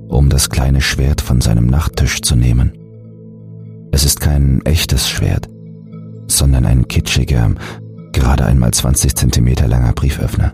um 0.08 0.28
das 0.28 0.50
kleine 0.50 0.80
Schwert 0.80 1.20
von 1.20 1.40
seinem 1.40 1.66
Nachttisch 1.66 2.22
zu 2.22 2.36
nehmen. 2.36 2.72
Es 3.92 4.04
ist 4.04 4.20
kein 4.20 4.64
echtes 4.64 5.08
Schwert, 5.08 5.48
sondern 6.26 6.64
ein 6.64 6.88
kitschiger, 6.88 7.54
gerade 8.12 8.46
einmal 8.46 8.72
20 8.72 9.14
Zentimeter 9.14 9.68
langer 9.68 9.92
Brieföffner. 9.92 10.52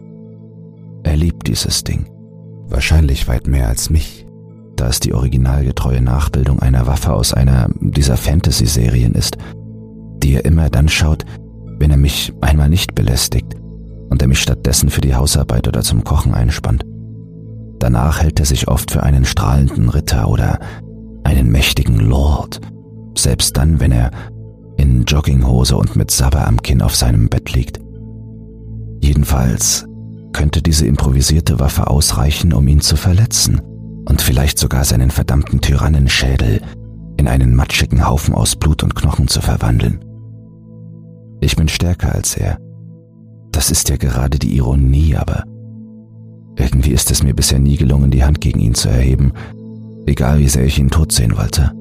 Er 1.02 1.16
liebt 1.16 1.46
dieses 1.46 1.84
Ding, 1.84 2.06
wahrscheinlich 2.68 3.28
weit 3.28 3.46
mehr 3.46 3.68
als 3.68 3.90
mich, 3.90 4.26
da 4.76 4.88
es 4.88 5.00
die 5.00 5.14
originalgetreue 5.14 6.00
Nachbildung 6.00 6.60
einer 6.60 6.86
Waffe 6.86 7.12
aus 7.12 7.32
einer 7.32 7.68
dieser 7.80 8.16
Fantasy-Serien 8.16 9.14
ist, 9.14 9.38
die 10.22 10.34
er 10.34 10.44
immer 10.44 10.70
dann 10.70 10.88
schaut, 10.88 11.24
wenn 11.78 11.90
er 11.90 11.96
mich 11.96 12.32
einmal 12.40 12.68
nicht 12.68 12.94
belästigt 12.94 13.54
und 14.08 14.22
er 14.22 14.28
mich 14.28 14.40
stattdessen 14.40 14.90
für 14.90 15.00
die 15.00 15.14
Hausarbeit 15.14 15.68
oder 15.68 15.82
zum 15.82 16.04
Kochen 16.04 16.34
einspannt. 16.34 16.84
Danach 17.78 18.22
hält 18.22 18.40
er 18.40 18.46
sich 18.46 18.68
oft 18.68 18.90
für 18.90 19.02
einen 19.02 19.24
strahlenden 19.24 19.88
Ritter 19.88 20.28
oder 20.28 20.58
einen 21.24 21.50
mächtigen 21.50 21.98
Lord, 21.98 22.60
selbst 23.16 23.56
dann, 23.56 23.80
wenn 23.80 23.92
er 23.92 24.10
in 24.76 25.04
Jogginghose 25.04 25.76
und 25.76 25.96
mit 25.96 26.10
Sabber 26.10 26.46
am 26.46 26.62
Kinn 26.62 26.82
auf 26.82 26.94
seinem 26.94 27.28
Bett 27.28 27.52
liegt. 27.52 27.80
Jedenfalls 29.00 29.86
könnte 30.32 30.62
diese 30.62 30.86
improvisierte 30.86 31.58
Waffe 31.58 31.88
ausreichen, 31.88 32.52
um 32.52 32.68
ihn 32.68 32.80
zu 32.80 32.96
verletzen 32.96 33.60
und 34.08 34.20
vielleicht 34.20 34.58
sogar 34.58 34.84
seinen 34.84 35.10
verdammten 35.10 35.60
Tyrannenschädel 35.60 36.60
in 37.16 37.28
einen 37.28 37.54
matschigen 37.54 38.06
Haufen 38.06 38.34
aus 38.34 38.56
Blut 38.56 38.82
und 38.82 38.94
Knochen 38.94 39.28
zu 39.28 39.40
verwandeln. 39.40 40.04
Ich 41.40 41.56
bin 41.56 41.68
stärker 41.68 42.14
als 42.14 42.36
er. 42.36 42.58
Das 43.52 43.70
ist 43.70 43.88
ja 43.88 43.96
gerade 43.96 44.38
die 44.38 44.56
Ironie, 44.56 45.16
aber 45.16 45.44
irgendwie 46.56 46.92
ist 46.92 47.10
es 47.10 47.22
mir 47.22 47.34
bisher 47.34 47.58
nie 47.58 47.76
gelungen, 47.76 48.10
die 48.10 48.24
Hand 48.24 48.40
gegen 48.40 48.60
ihn 48.60 48.74
zu 48.74 48.88
erheben, 48.88 49.32
egal 50.06 50.38
wie 50.38 50.48
sehr 50.48 50.64
ich 50.64 50.78
ihn 50.78 50.90
tot 50.90 51.12
sehen 51.12 51.36
wollte. 51.36 51.72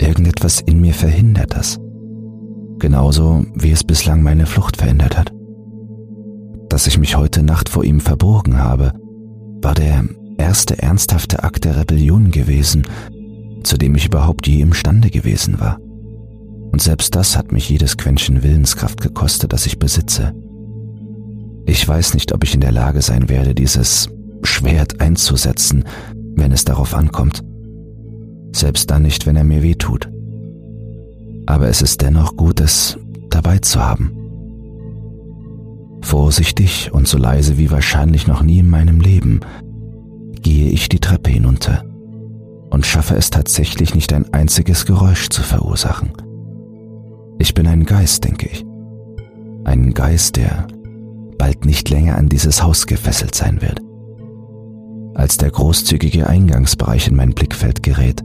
Irgendetwas 0.00 0.60
in 0.60 0.80
mir 0.80 0.94
verhindert 0.94 1.54
das. 1.54 1.78
Genauso 2.78 3.44
wie 3.54 3.72
es 3.72 3.82
bislang 3.82 4.22
meine 4.22 4.46
Flucht 4.46 4.76
verändert 4.76 5.18
hat. 5.18 5.32
Dass 6.68 6.86
ich 6.86 6.98
mich 6.98 7.16
heute 7.16 7.42
Nacht 7.42 7.68
vor 7.68 7.82
ihm 7.82 8.00
verborgen 8.00 8.58
habe, 8.58 8.92
war 9.60 9.74
der 9.74 10.04
erste 10.36 10.80
ernsthafte 10.80 11.42
Akt 11.42 11.64
der 11.64 11.76
Rebellion 11.76 12.30
gewesen, 12.30 12.86
zu 13.64 13.76
dem 13.76 13.96
ich 13.96 14.06
überhaupt 14.06 14.46
je 14.46 14.60
imstande 14.60 15.10
gewesen 15.10 15.58
war. 15.58 15.78
Und 16.70 16.80
selbst 16.80 17.16
das 17.16 17.36
hat 17.36 17.50
mich 17.50 17.68
jedes 17.68 17.96
Quäntchen 17.96 18.44
Willenskraft 18.44 19.00
gekostet, 19.00 19.52
das 19.52 19.66
ich 19.66 19.80
besitze. 19.80 20.34
Ich 21.68 21.86
weiß 21.86 22.14
nicht, 22.14 22.32
ob 22.32 22.44
ich 22.44 22.54
in 22.54 22.62
der 22.62 22.72
Lage 22.72 23.02
sein 23.02 23.28
werde, 23.28 23.54
dieses 23.54 24.08
Schwert 24.42 25.02
einzusetzen, 25.02 25.84
wenn 26.34 26.50
es 26.50 26.64
darauf 26.64 26.94
ankommt. 26.94 27.44
Selbst 28.56 28.90
dann 28.90 29.02
nicht, 29.02 29.26
wenn 29.26 29.36
er 29.36 29.44
mir 29.44 29.62
wehtut. 29.62 30.08
Aber 31.44 31.68
es 31.68 31.82
ist 31.82 32.00
dennoch 32.00 32.36
gut, 32.36 32.60
es 32.60 32.98
dabei 33.28 33.58
zu 33.58 33.84
haben. 33.84 34.16
Vorsichtig 36.00 36.90
und 36.90 37.06
so 37.06 37.18
leise 37.18 37.58
wie 37.58 37.70
wahrscheinlich 37.70 38.26
noch 38.26 38.42
nie 38.42 38.60
in 38.60 38.70
meinem 38.70 39.00
Leben 39.00 39.40
gehe 40.40 40.70
ich 40.70 40.88
die 40.88 41.00
Treppe 41.00 41.30
hinunter 41.30 41.84
und 42.70 42.86
schaffe 42.86 43.14
es 43.14 43.28
tatsächlich 43.28 43.94
nicht 43.94 44.14
ein 44.14 44.32
einziges 44.32 44.86
Geräusch 44.86 45.28
zu 45.28 45.42
verursachen. 45.42 46.12
Ich 47.38 47.52
bin 47.52 47.66
ein 47.66 47.84
Geist, 47.84 48.24
denke 48.24 48.48
ich. 48.50 48.64
Ein 49.64 49.92
Geist, 49.92 50.36
der 50.36 50.66
bald 51.38 51.64
nicht 51.64 51.88
länger 51.88 52.18
an 52.18 52.28
dieses 52.28 52.62
Haus 52.62 52.86
gefesselt 52.86 53.34
sein 53.34 53.62
wird. 53.62 53.80
Als 55.14 55.36
der 55.36 55.50
großzügige 55.50 56.28
Eingangsbereich 56.28 57.08
in 57.08 57.16
mein 57.16 57.32
Blickfeld 57.32 57.82
gerät 57.82 58.22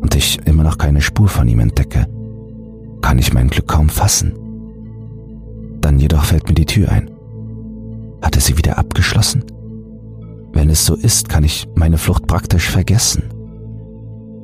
und 0.00 0.14
ich 0.14 0.38
immer 0.46 0.62
noch 0.62 0.78
keine 0.78 1.00
Spur 1.00 1.28
von 1.28 1.48
ihm 1.48 1.60
entdecke, 1.60 2.06
kann 3.00 3.18
ich 3.18 3.32
mein 3.32 3.48
Glück 3.48 3.68
kaum 3.68 3.88
fassen. 3.88 4.34
Dann 5.80 5.98
jedoch 5.98 6.24
fällt 6.24 6.48
mir 6.48 6.54
die 6.54 6.66
Tür 6.66 6.90
ein. 6.90 7.10
Hat 8.22 8.34
er 8.34 8.40
sie 8.40 8.58
wieder 8.58 8.78
abgeschlossen? 8.78 9.44
Wenn 10.52 10.70
es 10.70 10.84
so 10.84 10.94
ist, 10.94 11.28
kann 11.28 11.44
ich 11.44 11.68
meine 11.74 11.98
Flucht 11.98 12.26
praktisch 12.26 12.68
vergessen. 12.68 13.24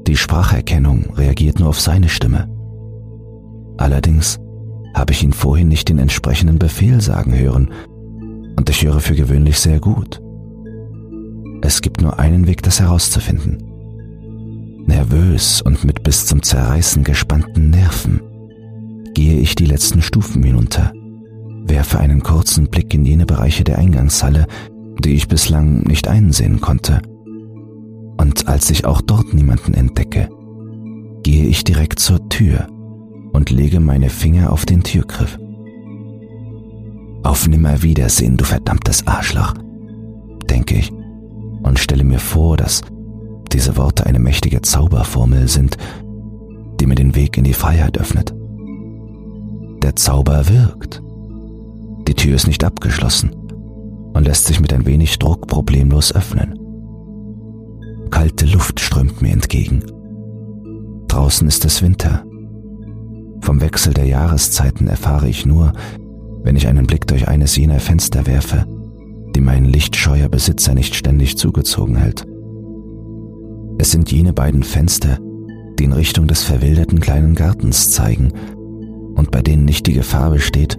Die 0.07 0.17
Spracherkennung 0.17 1.15
reagiert 1.15 1.59
nur 1.59 1.71
auf 1.71 1.81
seine 1.81 2.09
Stimme. 2.09 2.49
Allerdings 3.79 4.39
habe 4.95 5.13
ich 5.13 5.25
ihn 5.25 5.33
vorhin 5.33 5.69
nicht 5.69 5.89
den 5.89 5.99
entsprechenden 5.99 6.59
Befehl 6.59 7.01
sagen 7.01 7.37
hören, 7.37 7.71
und 8.57 8.69
ich 8.71 8.85
höre 8.85 9.01
für 9.01 9.15
gewöhnlich 9.15 9.59
sehr 9.59 9.81
gut. 9.81 10.21
Es 11.63 11.81
gibt 11.81 12.03
nur 12.03 12.19
einen 12.19 12.47
Weg, 12.47 12.63
das 12.63 12.81
herauszufinden. 12.81 13.59
Nervös 14.87 15.63
und 15.63 15.85
mit 15.85 16.03
bis 16.03 16.27
zum 16.27 16.43
Zerreißen 16.43 17.05
gespannten 17.05 17.71
Nerven 17.71 18.21
gehe 19.15 19.39
ich 19.39 19.55
die 19.55 19.67
letzten 19.67 20.03
Stufen 20.03 20.43
hinunter, 20.43 20.93
werfe 21.67 22.01
einen 22.01 22.23
kurzen 22.23 22.69
Blick 22.69 22.93
in 22.93 23.07
jene 23.07 23.25
Bereiche 23.25 23.65
der 23.65 23.79
Eingangshalle, 23.79 24.47
die 24.99 25.15
ich 25.15 25.29
bislang 25.29 25.83
nicht 25.83 26.09
einsehen 26.09 26.61
konnte. 26.61 27.01
Und 28.19 28.47
als 28.49 28.71
ich 28.71 28.85
auch 28.85 29.01
dort 29.01 29.33
niemanden 29.33 29.73
entdecke, 29.75 30.29
gehe 31.23 31.47
ich 31.47 31.65
direkt 31.65 31.99
zur 31.99 32.29
Tür 32.29 32.67
und 33.33 33.51
lege 33.51 33.81
meine 33.81 34.11
Finger 34.11 34.53
auf 34.53 34.67
den 34.67 34.83
Türgriff. 34.83 35.39
Auf 37.25 37.49
Nimmerwiedersehen, 37.49 38.37
du 38.37 38.45
verdammtes 38.45 39.07
Arschloch, 39.07 39.55
denke 40.49 40.77
ich 40.77 40.93
und 41.63 41.79
stelle 41.79 42.05
mir 42.05 42.19
vor, 42.19 42.59
dass 42.59 42.83
diese 43.51 43.77
Worte 43.79 44.05
eine 44.05 44.19
mächtige 44.19 44.61
Zauberformel 44.61 45.49
sind, 45.49 45.79
die 46.81 46.87
mir 46.87 46.97
den 46.97 47.15
Weg 47.15 47.39
in 47.39 47.45
die 47.45 47.55
Freiheit 47.55 47.99
öffnet. 47.99 48.35
Der 49.83 49.97
Zauber 49.97 50.49
wirkt. 50.49 51.03
Die 52.07 52.15
Tür 52.15 52.35
ist 52.35 52.47
nicht 52.47 52.63
abgeschlossen 52.63 53.35
und 54.13 54.27
lässt 54.27 54.45
sich 54.45 54.61
mit 54.61 54.73
ein 54.75 54.85
wenig 54.85 55.19
Druck 55.19 55.47
problemlos 55.47 56.15
öffnen. 56.15 56.59
Kalte 58.11 58.45
Luft 58.45 58.81
strömt 58.81 59.23
mir 59.23 59.33
entgegen. 59.33 59.83
Draußen 61.09 61.49
ist 61.49 61.65
es 61.65 61.81
Winter. 61.81 62.23
Vom 63.41 63.63
Wechsel 63.63 63.95
der 63.95 64.07
Jahreszeiten 64.07 64.89
erfahre 64.89 65.29
ich 65.29 65.47
nur, 65.47 65.73
wenn 66.45 66.57
ich 66.57 66.69
einen 66.69 66.87
Blick 66.87 67.07
durch 67.07 67.27
eines 67.27 67.57
jener 67.57 67.81
Fenster 67.81 68.27
werfe, 68.27 68.67
die 69.35 69.41
mein 69.41 69.65
lichtscheuer 69.65 70.29
Besitzer 70.29 70.75
nicht 70.75 70.95
ständig 70.95 71.37
zugezogen 71.39 71.97
hält. 71.97 72.25
Es 73.79 73.91
sind 73.91 74.13
jene 74.13 74.33
beiden 74.33 74.63
Fenster, 74.63 75.19
die 75.79 75.85
in 75.85 75.93
Richtung 75.93 76.29
des 76.29 76.45
verwilderten 76.45 77.01
kleinen 77.01 77.35
Gartens 77.35 77.91
zeigen 77.91 78.33
und 79.17 79.31
bei 79.31 79.43
denen 79.43 79.65
nicht 79.65 79.87
die 79.87 79.95
Gefahr 79.95 80.31
besteht, 80.31 80.79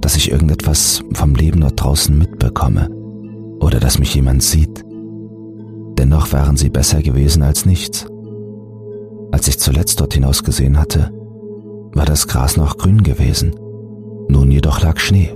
dass 0.00 0.16
ich 0.16 0.32
irgendetwas 0.32 1.04
vom 1.12 1.34
Leben 1.34 1.60
dort 1.60 1.80
draußen 1.80 2.16
mitbekomme 2.16 2.88
oder 3.60 3.78
dass 3.78 3.98
mich 3.98 4.14
jemand 4.14 4.42
sieht. 4.42 4.82
Dennoch 5.98 6.32
waren 6.32 6.56
sie 6.56 6.70
besser 6.70 7.02
gewesen 7.02 7.42
als 7.42 7.66
nichts. 7.66 8.06
Als 9.30 9.46
ich 9.46 9.58
zuletzt 9.58 10.00
dort 10.00 10.14
hinaus 10.14 10.42
gesehen 10.42 10.78
hatte, 10.78 11.10
war 11.92 12.06
das 12.06 12.28
Gras 12.28 12.56
noch 12.56 12.78
grün 12.78 13.02
gewesen 13.02 13.54
nun 14.28 14.50
jedoch 14.50 14.82
lag 14.82 14.98
Schnee. 14.98 15.30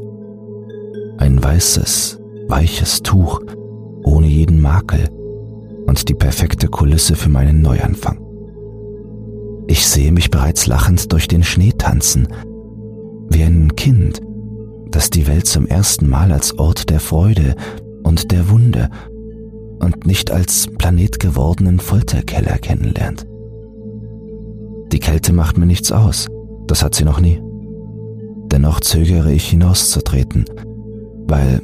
Ein 1.18 1.42
weißes, 1.42 2.20
weiches 2.48 3.02
Tuch 3.02 3.40
ohne 4.04 4.26
jeden 4.26 4.60
Makel 4.60 5.08
und 5.86 6.08
die 6.08 6.14
perfekte 6.14 6.68
Kulisse 6.68 7.14
für 7.14 7.28
meinen 7.28 7.62
Neuanfang. 7.62 8.20
Ich 9.66 9.86
sehe 9.86 10.12
mich 10.12 10.30
bereits 10.30 10.66
lachend 10.66 11.12
durch 11.12 11.28
den 11.28 11.44
Schnee 11.44 11.72
tanzen, 11.72 12.28
wie 13.28 13.42
ein 13.42 13.76
Kind, 13.76 14.20
das 14.90 15.10
die 15.10 15.26
Welt 15.26 15.46
zum 15.46 15.66
ersten 15.66 16.08
Mal 16.08 16.32
als 16.32 16.58
Ort 16.58 16.90
der 16.90 17.00
Freude 17.00 17.54
und 18.02 18.32
der 18.32 18.48
Wunde 18.48 18.88
und 19.78 20.06
nicht 20.06 20.30
als 20.30 20.66
Planet 20.78 21.20
gewordenen 21.20 21.78
Folterkeller 21.78 22.58
kennenlernt. 22.58 23.26
Die 24.92 24.98
Kälte 24.98 25.32
macht 25.32 25.56
mir 25.56 25.66
nichts 25.66 25.92
aus, 25.92 26.26
das 26.66 26.82
hat 26.82 26.94
sie 26.94 27.04
noch 27.04 27.20
nie. 27.20 27.40
Dennoch 28.50 28.80
zögere 28.80 29.32
ich 29.32 29.48
hinauszutreten, 29.48 30.44
weil... 31.26 31.60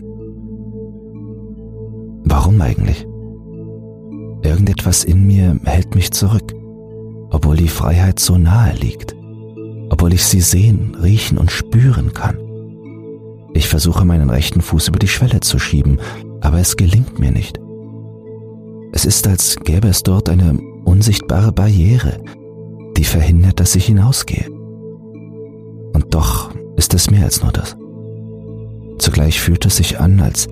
Warum 2.24 2.60
eigentlich? 2.60 3.06
Irgendetwas 4.42 5.04
in 5.04 5.26
mir 5.26 5.58
hält 5.64 5.94
mich 5.94 6.12
zurück, 6.12 6.54
obwohl 7.30 7.56
die 7.56 7.68
Freiheit 7.68 8.18
so 8.18 8.38
nahe 8.38 8.74
liegt, 8.74 9.16
obwohl 9.90 10.12
ich 10.12 10.24
sie 10.24 10.40
sehen, 10.40 10.96
riechen 11.00 11.38
und 11.38 11.50
spüren 11.50 12.12
kann. 12.12 12.38
Ich 13.54 13.68
versuche 13.68 14.04
meinen 14.04 14.30
rechten 14.30 14.60
Fuß 14.60 14.88
über 14.88 14.98
die 14.98 15.08
Schwelle 15.08 15.40
zu 15.40 15.58
schieben, 15.58 15.98
aber 16.40 16.58
es 16.58 16.76
gelingt 16.76 17.18
mir 17.18 17.32
nicht. 17.32 17.58
Es 18.92 19.04
ist, 19.04 19.26
als 19.26 19.56
gäbe 19.56 19.88
es 19.88 20.02
dort 20.02 20.28
eine 20.28 20.58
unsichtbare 20.84 21.52
Barriere, 21.52 22.20
die 22.96 23.04
verhindert, 23.04 23.60
dass 23.60 23.74
ich 23.74 23.86
hinausgehe. 23.86 24.46
Und 25.92 26.06
doch 26.10 26.50
ist 26.76 26.94
es 26.94 27.10
mehr 27.10 27.24
als 27.24 27.42
nur 27.42 27.52
das. 27.52 27.76
Zugleich 28.98 29.40
fühlt 29.40 29.66
es 29.66 29.76
sich 29.76 30.00
an, 30.00 30.20
als 30.20 30.48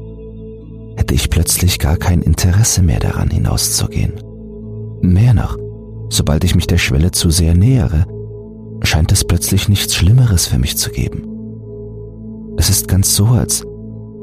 hätte 0.96 1.14
ich 1.14 1.30
plötzlich 1.30 1.78
gar 1.78 1.96
kein 1.96 2.22
Interesse 2.22 2.82
mehr 2.82 3.00
daran, 3.00 3.30
hinauszugehen. 3.30 4.14
Mehr 5.00 5.34
noch, 5.34 5.58
sobald 6.10 6.44
ich 6.44 6.54
mich 6.54 6.66
der 6.66 6.78
Schwelle 6.78 7.10
zu 7.10 7.30
sehr 7.30 7.54
nähere, 7.54 8.06
scheint 8.82 9.12
es 9.12 9.24
plötzlich 9.24 9.68
nichts 9.68 9.94
Schlimmeres 9.94 10.46
für 10.46 10.58
mich 10.58 10.76
zu 10.76 10.90
geben. 10.90 11.24
Es 12.56 12.68
ist 12.68 12.88
ganz 12.88 13.16
so, 13.16 13.26
als 13.26 13.64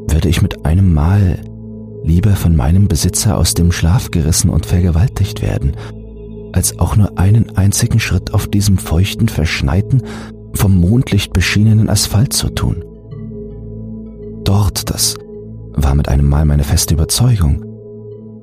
würde 0.07 0.29
ich 0.29 0.41
mit 0.41 0.65
einem 0.65 0.93
Mal 0.93 1.39
lieber 2.03 2.35
von 2.35 2.55
meinem 2.55 2.87
Besitzer 2.87 3.37
aus 3.37 3.53
dem 3.53 3.71
Schlaf 3.71 4.11
gerissen 4.11 4.49
und 4.49 4.65
vergewaltigt 4.65 5.41
werden, 5.41 5.75
als 6.53 6.79
auch 6.79 6.95
nur 6.95 7.17
einen 7.17 7.55
einzigen 7.57 7.99
Schritt 7.99 8.33
auf 8.33 8.47
diesem 8.47 8.77
feuchten, 8.77 9.29
verschneiten, 9.29 10.03
vom 10.53 10.75
Mondlicht 10.79 11.33
beschienenen 11.33 11.89
Asphalt 11.89 12.33
zu 12.33 12.49
tun. 12.49 12.83
Dort, 14.43 14.89
das 14.89 15.15
war 15.73 15.95
mit 15.95 16.09
einem 16.09 16.27
Mal 16.27 16.45
meine 16.45 16.63
feste 16.63 16.93
Überzeugung, 16.93 17.63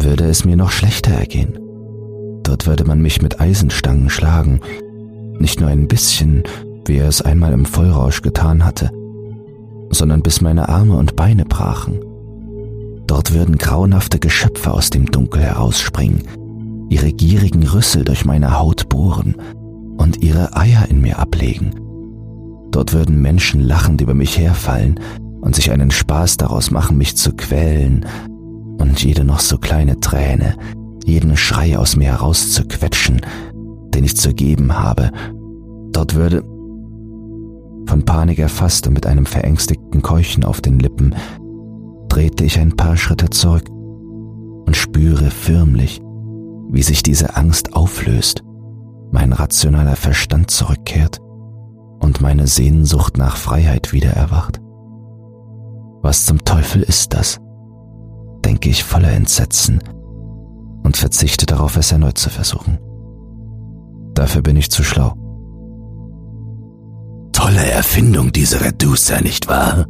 würde 0.01 0.25
es 0.25 0.45
mir 0.45 0.57
noch 0.57 0.71
schlechter 0.71 1.13
ergehen. 1.13 1.59
Dort 2.43 2.67
würde 2.67 2.85
man 2.85 3.03
mich 3.03 3.21
mit 3.21 3.41
Eisenstangen 3.41 4.09
schlagen, 4.11 4.61
nicht 5.39 5.61
nur 5.61 5.69
ein 5.69 5.89
bisschen, 5.89 6.45
wie 6.87 6.97
er 6.97 7.09
es 7.09 7.21
einmal 7.21 7.53
im 7.53 7.67
Vollrausch 7.67 8.23
getan 8.23 8.65
hatte, 8.65 8.91
sondern 9.91 10.23
bis 10.23 10.41
meine 10.41 10.69
Arme 10.69 10.97
und 10.97 11.17
Beine 11.17 11.45
brachen. 11.45 12.01
Dort 13.07 13.35
würden 13.35 13.59
grauenhafte 13.59 14.19
Geschöpfe 14.19 14.73
aus 14.73 14.91
dem 14.91 15.07
Dunkel 15.07 15.43
herausspringen, 15.43 16.23
ihre 16.91 17.13
gierigen 17.13 17.67
Rüssel 17.67 18.05
durch 18.05 18.25
meine 18.25 18.59
Haut 18.59 18.89
bohren 18.89 19.37
und 19.97 20.23
ihre 20.23 20.57
Eier 20.57 20.87
in 20.89 21.01
mir 21.01 21.19
ablegen. 21.19 21.88
Dort 22.71 22.93
würden 22.93 23.23
Menschen 23.23 23.61
lachend 23.61 24.01
über 24.01 24.15
mich 24.15 24.39
herfallen 24.39 25.01
und 25.41 25.55
sich 25.55 25.71
einen 25.71 25.91
Spaß 25.91 26.37
daraus 26.37 26.71
machen, 26.71 26.99
mich 26.99 27.17
zu 27.17 27.33
quälen 27.33 28.05
und 28.79 29.03
jede 29.03 29.25
noch 29.25 29.41
so 29.41 29.59
kleine 29.59 30.01
Träne, 30.01 30.57
jeden 31.05 31.37
Schrei 31.37 31.79
aus 31.79 31.97
mir 31.97 32.09
herauszuquetschen, 32.09 33.21
den 33.95 34.05
ich 34.05 34.17
zu 34.17 34.35
geben 34.35 34.79
habe. 34.79 35.11
Dort 35.93 36.15
würde 36.15 36.43
von 37.87 38.05
Panik 38.05 38.39
erfasst 38.39 38.87
und 38.87 38.93
mit 38.93 39.07
einem 39.07 39.25
verängstigten 39.25 40.03
Keuchen 40.03 40.45
auf 40.45 40.61
den 40.61 40.79
Lippen, 40.79 41.15
trete 42.11 42.45
ich 42.45 42.59
ein 42.59 42.77
paar 42.77 42.97
Schritte 42.97 43.31
zurück 43.31 43.69
und 43.71 44.77
spüre 44.77 45.31
förmlich, 45.31 46.01
wie 46.71 46.83
sich 46.83 47.03
diese 47.03 47.37
Angst 47.37 47.73
auflöst, 47.75 48.43
mein 49.11 49.33
rationaler 49.33 49.97
Verstand 49.97 50.51
zurückkehrt 50.51 51.19
und 52.01 52.21
meine 52.21 52.47
Sehnsucht 52.47 53.19
nach 53.19 53.37
Freiheit 53.37 53.93
wieder 53.93 54.11
erwacht. 54.11 54.61
Was 56.03 56.27
zum 56.27 56.45
Teufel 56.45 56.83
ist 56.83 57.15
das? 57.15 57.41
denke 58.45 58.71
ich 58.71 58.85
voller 58.85 59.11
Entsetzen 59.11 59.83
und 60.83 60.97
verzichte 60.97 61.45
darauf, 61.45 61.77
es 61.77 61.93
erneut 61.93 62.17
zu 62.17 62.31
versuchen. 62.31 62.79
Dafür 64.15 64.43
bin 64.43 64.57
ich 64.57 64.71
zu 64.71 64.83
schlau. 64.83 65.15
Tolle 67.33 67.71
Erfindung, 67.71 68.33
diese 68.33 68.65
Reducer, 68.65 69.21
nicht 69.21 69.49
wahr? 69.49 69.87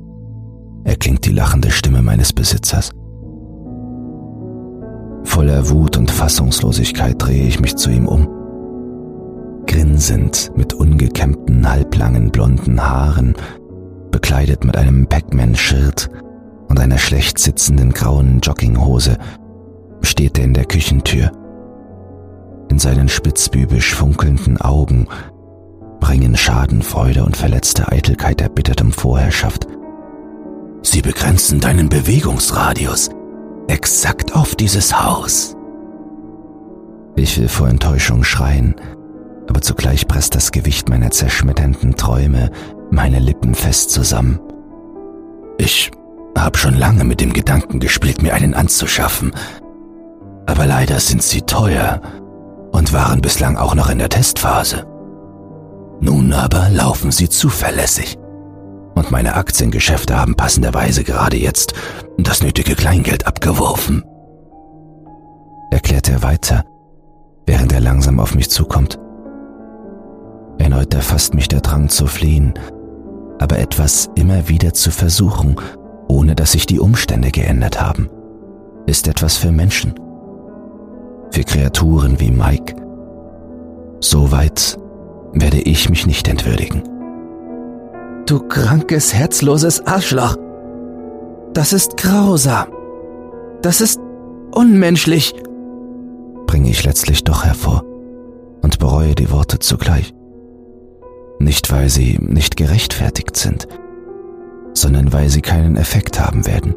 erklingt 0.85 1.25
die 1.27 1.33
lachende 1.33 1.71
Stimme 1.71 2.03
meines 2.03 2.33
Besitzers. 2.33 2.91
Voller 5.25 5.69
Wut 5.69 5.97
und 5.97 6.11
Fassungslosigkeit 6.11 7.17
drehe 7.19 7.47
ich 7.47 7.61
mich 7.61 7.77
zu 7.77 7.91
ihm 7.91 8.09
um. 8.09 8.38
Grinsend, 9.69 10.51
mit 10.57 10.73
ungekämmten, 10.73 11.69
halblangen 11.69 12.31
blonden 12.31 12.83
Haaren, 12.83 13.35
bekleidet 14.11 14.65
mit 14.65 14.77
einem 14.77 15.07
Pac-Man-Shirt 15.07 16.09
und 16.69 16.81
einer 16.81 16.99
schlecht 16.99 17.39
sitzenden 17.39 17.93
grauen 17.93 18.41
Jogginghose, 18.41 19.19
steht 20.01 20.39
er 20.39 20.45
in 20.45 20.55
der 20.55 20.65
Küchentür. 20.65 21.31
In 22.71 22.79
seinen 22.79 23.09
spitzbübisch 23.09 23.95
funkelnden 23.95 24.59
Augen 24.59 25.07
bringen 26.01 26.37
Schadenfreude 26.37 27.25
und 27.25 27.37
verletzte 27.37 27.93
Eitelkeit 27.93 28.41
erbittertem 28.41 28.91
Vorherrschaft. 28.91 29.67
Sie 30.83 31.03
begrenzen 31.03 31.61
deinen 31.61 31.91
Bewegungsradius 31.91 33.11
exakt 33.69 34.35
auf 34.35 34.57
dieses 34.57 34.99
Haus. 34.99 35.55
Ich 37.17 37.39
will 37.39 37.49
vor 37.49 37.69
Enttäuschung 37.69 38.25
schreien, 38.25 38.75
aber 39.49 39.61
zugleich 39.63 40.07
presst 40.07 40.35
das 40.35 40.53
Gewicht 40.53 40.89
meiner 40.89 41.11
zerschmetternden 41.11 41.97
Träume 41.97 42.51
meine 42.91 43.19
Lippen 43.19 43.55
fest 43.55 43.91
zusammen. 43.91 44.41
Ich 45.59 45.91
hab 46.37 46.57
schon 46.57 46.75
lange 46.75 47.05
mit 47.05 47.21
dem 47.21 47.33
Gedanken 47.33 47.81
gespielt, 47.81 48.23
mir 48.23 48.35
einen 48.35 48.55
anzuschaffen, 48.55 49.33
aber 50.47 50.67
leider 50.67 51.01
sind 51.01 51.23
sie 51.23 51.43
teuer 51.43 52.01
und 52.73 52.93
waren 52.93 53.21
bislang 53.21 53.57
auch 53.57 53.75
noch 53.75 53.91
in 53.91 53.99
der 53.99 54.09
Testphase. 54.09 54.87
Nun 56.01 56.33
aber 56.33 56.69
laufen 56.71 57.11
sie 57.11 57.29
zuverlässig. 57.29 58.17
Und 58.95 59.11
meine 59.11 59.35
Aktiengeschäfte 59.35 60.17
haben 60.17 60.35
passenderweise 60.35 61.05
gerade 61.05 61.37
jetzt 61.37 61.75
das 62.19 62.43
nötige 62.43 62.75
Kleingeld 62.75 63.27
abgeworfen. 63.27 64.05
Erklärt 65.71 66.09
er 66.09 66.23
weiter, 66.23 66.65
während 67.47 67.73
er 67.73 67.81
langsam 67.81 68.21
auf 68.21 68.35
mich 68.35 68.51
zukommt. 68.51 68.99
Erneut 70.79 70.95
erfasst 70.95 71.35
mich 71.35 71.49
der 71.49 71.61
Drang 71.61 71.89
zu 71.89 72.07
fliehen, 72.07 72.55
aber 73.41 73.59
etwas 73.59 74.09
immer 74.15 74.49
wieder 74.49 74.75
zu 74.75 74.93
versuchen, 74.93 75.57
ohne 76.07 76.37
dass 76.37 76.53
sich 76.53 76.67
die 76.67 76.79
Umstände 76.79 77.33
geändert 77.33 77.81
haben, 77.81 78.09
ist 78.87 79.09
etwas 79.09 79.37
für 79.37 79.51
Menschen. 79.51 79.95
Für 81.33 81.43
Kreaturen 81.43 82.21
wie 82.21 82.31
Mike. 82.31 82.77
So 83.99 84.31
weit 84.31 84.79
werde 85.33 85.59
ich 85.59 85.91
mich 85.91 86.07
nicht 86.07 86.29
entwürdigen. 86.29 86.85
Du 88.27 88.39
krankes, 88.39 89.13
herzloses 89.13 89.85
Arschloch. 89.85 90.37
Das 91.55 91.73
ist 91.73 91.97
grausam. 91.97 92.69
Das 93.63 93.81
ist 93.81 93.99
unmenschlich, 94.55 95.35
bringe 96.47 96.71
ich 96.71 96.85
letztlich 96.85 97.25
doch 97.25 97.45
hervor 97.45 97.83
und 98.63 98.79
bereue 98.79 99.17
die 99.17 99.33
Worte 99.33 99.59
zugleich. 99.59 100.15
Nicht 101.39 101.71
weil 101.71 101.89
sie 101.89 102.19
nicht 102.21 102.57
gerechtfertigt 102.57 103.37
sind, 103.37 103.69
sondern 104.75 105.13
weil 105.13 105.29
sie 105.29 105.41
keinen 105.41 105.77
Effekt 105.77 106.21
haben 106.21 106.47
werden. 106.47 106.75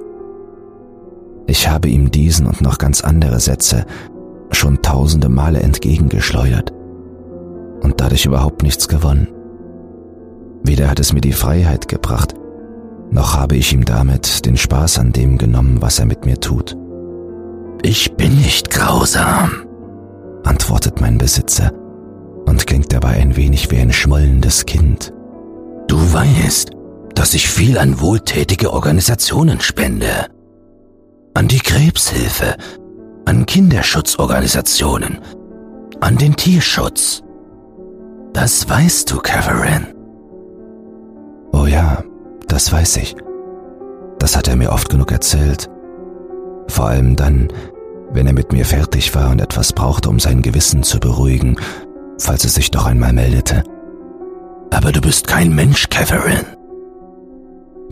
Ich 1.47 1.67
habe 1.67 1.89
ihm 1.89 2.11
diesen 2.11 2.45
und 2.45 2.61
noch 2.61 2.77
ganz 2.77 3.01
andere 3.01 3.39
Sätze 3.39 3.85
schon 4.51 4.81
tausende 4.81 5.29
Male 5.29 5.59
entgegengeschleudert 5.61 6.71
und 7.81 7.99
dadurch 7.99 8.25
überhaupt 8.25 8.63
nichts 8.63 8.87
gewonnen. 8.87 9.27
Weder 10.63 10.89
hat 10.89 10.99
es 10.99 11.13
mir 11.13 11.21
die 11.21 11.33
Freiheit 11.33 11.87
gebracht, 11.87 12.35
noch 13.09 13.35
habe 13.35 13.55
ich 13.55 13.73
ihm 13.73 13.83
damit 13.83 14.45
den 14.45 14.57
Spaß 14.57 14.99
an 14.99 15.11
dem 15.11 15.37
genommen, 15.37 15.81
was 15.81 15.99
er 15.99 16.05
mit 16.05 16.25
mir 16.25 16.39
tut. 16.39 16.77
Ich 17.81 18.13
bin 18.13 18.35
nicht 18.35 18.69
grausam, 18.69 19.51
antwortet 20.43 21.01
mein 21.01 21.17
Besitzer 21.17 21.71
und 22.45 22.67
klingt 22.67 22.91
dabei 22.93 23.11
ein 23.11 23.35
wenig 23.35 23.71
wie 23.71 23.77
ein 23.77 23.93
schmollendes 23.93 24.65
Kind. 24.65 25.13
Du 25.87 25.97
weißt, 25.97 26.71
dass 27.15 27.33
ich 27.33 27.49
viel 27.49 27.77
an 27.77 27.99
wohltätige 27.99 28.71
Organisationen 28.71 29.59
spende. 29.61 30.27
An 31.33 31.47
die 31.47 31.59
Krebshilfe, 31.59 32.55
an 33.25 33.45
Kinderschutzorganisationen, 33.45 35.19
an 35.99 36.17
den 36.17 36.35
Tierschutz. 36.35 37.23
Das 38.33 38.69
weißt 38.69 39.11
du, 39.11 39.19
Catherine. 39.19 39.93
Oh 41.51 41.65
ja, 41.65 42.03
das 42.47 42.71
weiß 42.71 42.97
ich. 42.97 43.15
Das 44.19 44.35
hat 44.35 44.47
er 44.47 44.55
mir 44.55 44.71
oft 44.71 44.89
genug 44.89 45.11
erzählt. 45.11 45.69
Vor 46.67 46.87
allem 46.87 47.15
dann, 47.15 47.49
wenn 48.11 48.27
er 48.27 48.33
mit 48.33 48.53
mir 48.53 48.65
fertig 48.65 49.13
war 49.15 49.31
und 49.31 49.41
etwas 49.41 49.73
brauchte, 49.73 50.09
um 50.09 50.19
sein 50.19 50.41
Gewissen 50.41 50.83
zu 50.83 50.99
beruhigen, 50.99 51.57
falls 52.21 52.45
es 52.45 52.55
sich 52.55 52.71
doch 52.71 52.85
einmal 52.85 53.13
meldete. 53.13 53.63
Aber 54.71 54.91
du 54.91 55.01
bist 55.01 55.27
kein 55.27 55.53
Mensch, 55.53 55.89
Catherine. 55.89 56.45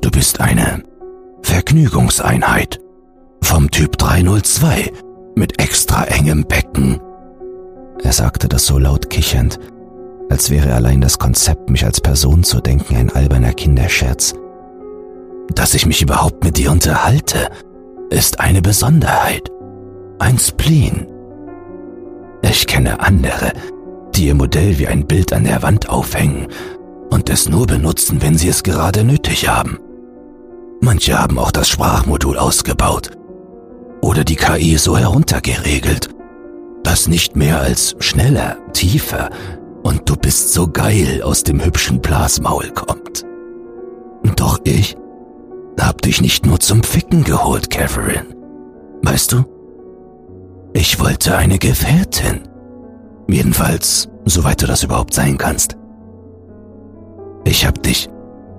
Du 0.01 0.09
bist 0.11 0.39
eine 0.39 0.83
Vergnügungseinheit 1.41 2.79
vom 3.41 3.69
Typ 3.71 3.97
302 3.97 4.91
mit 5.35 5.61
extra 5.61 6.05
engem 6.05 6.45
Becken. 6.45 7.01
Er 8.03 8.13
sagte 8.13 8.47
das 8.47 8.65
so 8.65 8.77
laut 8.77 9.09
kichernd, 9.09 9.59
als 10.29 10.49
wäre 10.49 10.73
allein 10.73 11.01
das 11.01 11.19
Konzept, 11.19 11.69
mich 11.69 11.85
als 11.85 11.99
Person 11.99 12.43
zu 12.43 12.61
denken, 12.61 12.95
ein 12.95 13.11
alberner 13.11 13.53
Kinderscherz. 13.53 14.33
Dass 15.53 15.73
ich 15.73 15.85
mich 15.85 16.01
überhaupt 16.01 16.43
mit 16.43 16.57
dir 16.57 16.71
unterhalte, 16.71 17.49
ist 18.09 18.39
eine 18.39 18.61
Besonderheit, 18.61 19.51
ein 20.19 20.37
Spleen. 20.37 21.07
Ich 22.41 22.67
kenne 22.67 22.99
andere, 22.99 23.53
die 24.19 24.27
ihr 24.27 24.35
Modell 24.35 24.77
wie 24.77 24.87
ein 24.87 25.07
Bild 25.07 25.31
an 25.31 25.45
der 25.45 25.63
Wand 25.63 25.87
aufhängen 25.87 26.47
und 27.09 27.29
es 27.29 27.47
nur 27.47 27.65
benutzen, 27.65 28.21
wenn 28.21 28.37
sie 28.37 28.49
es 28.49 28.63
gerade 28.63 29.05
nötig 29.05 29.47
haben. 29.47 29.79
Manche 30.81 31.17
haben 31.17 31.39
auch 31.39 31.51
das 31.51 31.69
Sprachmodul 31.69 32.37
ausgebaut 32.37 33.11
oder 34.01 34.25
die 34.25 34.35
KI 34.35 34.77
so 34.77 34.97
heruntergeregelt, 34.97 36.09
dass 36.83 37.07
nicht 37.07 37.37
mehr 37.37 37.61
als 37.61 37.95
schneller, 37.99 38.57
tiefer 38.73 39.29
und 39.83 40.09
du 40.09 40.17
bist 40.17 40.51
so 40.51 40.67
geil 40.67 41.21
aus 41.23 41.43
dem 41.43 41.63
hübschen 41.63 42.01
Blasmaul 42.01 42.71
kommt. 42.71 43.25
Doch 44.35 44.59
ich 44.65 44.97
hab 45.79 46.01
dich 46.01 46.19
nicht 46.19 46.45
nur 46.45 46.59
zum 46.59 46.83
Ficken 46.83 47.23
geholt, 47.23 47.69
Catherine. 47.69 48.25
Weißt 49.01 49.31
du? 49.31 49.45
Ich 50.73 50.99
wollte 50.99 51.37
eine 51.37 51.57
Gefährtin. 51.57 52.41
Jedenfalls, 53.31 54.09
soweit 54.25 54.61
du 54.61 54.65
das 54.65 54.83
überhaupt 54.83 55.13
sein 55.13 55.37
kannst. 55.37 55.77
Ich 57.43 57.65
hab 57.65 57.81
dich 57.83 58.09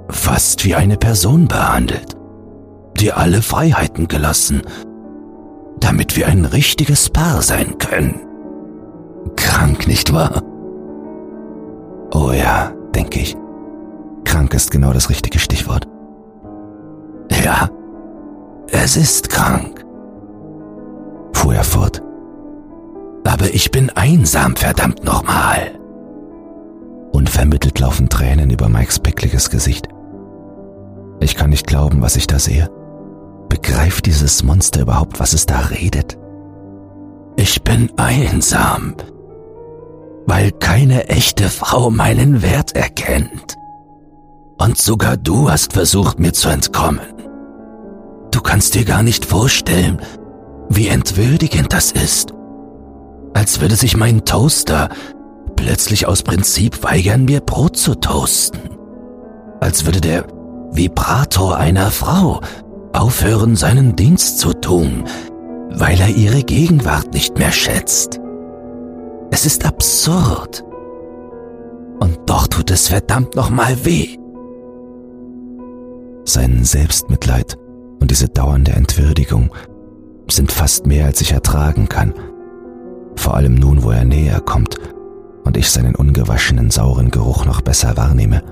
fast 0.08 0.64
wie 0.64 0.74
eine 0.74 0.96
Person 0.96 1.48
behandelt, 1.48 2.16
dir 2.96 3.16
alle 3.16 3.42
Freiheiten 3.42 4.06
gelassen, 4.06 4.62
damit 5.80 6.16
wir 6.16 6.28
ein 6.28 6.44
richtiges 6.44 7.10
Paar 7.10 7.42
sein 7.42 7.78
können. 7.78 8.20
Krank, 9.36 9.86
nicht 9.88 10.12
wahr? 10.12 10.42
Oh 12.12 12.32
ja, 12.32 12.72
denke 12.94 13.20
ich. 13.20 13.36
Krank 14.24 14.54
ist 14.54 14.70
genau 14.70 14.92
das 14.92 15.10
richtige 15.10 15.38
Stichwort. 15.38 15.88
Ja, 17.44 17.70
es 18.68 18.96
ist 18.96 19.30
krank, 19.30 19.84
fuhr 21.32 21.54
er 21.54 21.64
fort. 21.64 22.02
Aber 23.24 23.52
ich 23.54 23.70
bin 23.70 23.90
einsam, 23.90 24.56
verdammt 24.56 25.04
nochmal. 25.04 25.78
Unvermittelt 27.12 27.78
laufen 27.78 28.08
Tränen 28.08 28.50
über 28.50 28.68
Mikes 28.68 28.98
pickliges 28.98 29.50
Gesicht. 29.50 29.88
Ich 31.20 31.36
kann 31.36 31.50
nicht 31.50 31.66
glauben, 31.66 32.00
was 32.00 32.16
ich 32.16 32.26
da 32.26 32.38
sehe. 32.38 32.70
Begreift 33.48 34.06
dieses 34.06 34.42
Monster 34.42 34.82
überhaupt, 34.82 35.20
was 35.20 35.32
es 35.32 35.44
da 35.44 35.58
redet? 35.58 36.16
Ich 37.36 37.62
bin 37.62 37.90
einsam, 37.96 38.94
weil 40.26 40.52
keine 40.52 41.08
echte 41.08 41.44
Frau 41.44 41.90
meinen 41.90 42.42
Wert 42.42 42.76
erkennt. 42.76 43.56
Und 44.58 44.78
sogar 44.78 45.16
du 45.16 45.50
hast 45.50 45.72
versucht, 45.72 46.20
mir 46.20 46.32
zu 46.32 46.48
entkommen. 46.48 47.00
Du 48.30 48.40
kannst 48.40 48.74
dir 48.74 48.84
gar 48.84 49.02
nicht 49.02 49.24
vorstellen, 49.24 50.00
wie 50.68 50.88
entwürdigend 50.88 51.72
das 51.72 51.92
ist. 51.92 52.32
Als 53.34 53.60
würde 53.60 53.76
sich 53.76 53.96
mein 53.96 54.24
Toaster 54.24 54.88
plötzlich 55.56 56.06
aus 56.06 56.22
Prinzip 56.22 56.82
weigern, 56.82 57.24
mir 57.24 57.40
Brot 57.40 57.76
zu 57.76 57.94
toasten. 57.94 58.60
Als 59.60 59.84
würde 59.84 60.00
der 60.00 60.26
Vibrator 60.72 61.56
einer 61.56 61.90
Frau 61.90 62.40
aufhören, 62.92 63.56
seinen 63.56 63.96
Dienst 63.96 64.38
zu 64.38 64.52
tun, 64.52 65.04
weil 65.70 66.00
er 66.00 66.08
ihre 66.08 66.42
Gegenwart 66.42 67.12
nicht 67.12 67.38
mehr 67.38 67.52
schätzt. 67.52 68.20
Es 69.30 69.46
ist 69.46 69.64
absurd. 69.64 70.64
Und 72.00 72.18
doch 72.26 72.46
tut 72.46 72.70
es 72.70 72.88
verdammt 72.88 73.36
nochmal 73.36 73.84
weh. 73.84 74.16
Sein 76.24 76.64
Selbstmitleid 76.64 77.56
und 78.00 78.10
diese 78.10 78.28
dauernde 78.28 78.72
Entwürdigung 78.72 79.50
sind 80.28 80.52
fast 80.52 80.86
mehr, 80.86 81.06
als 81.06 81.20
ich 81.20 81.32
ertragen 81.32 81.88
kann. 81.88 82.14
Vor 83.16 83.36
allem 83.36 83.54
nun, 83.54 83.82
wo 83.82 83.90
er 83.90 84.04
näher 84.04 84.40
kommt 84.40 84.76
und 85.44 85.56
ich 85.56 85.70
seinen 85.70 85.94
ungewaschenen, 85.94 86.70
sauren 86.70 87.10
Geruch 87.10 87.44
noch 87.44 87.60
besser 87.60 87.96
wahrnehme. 87.96 88.42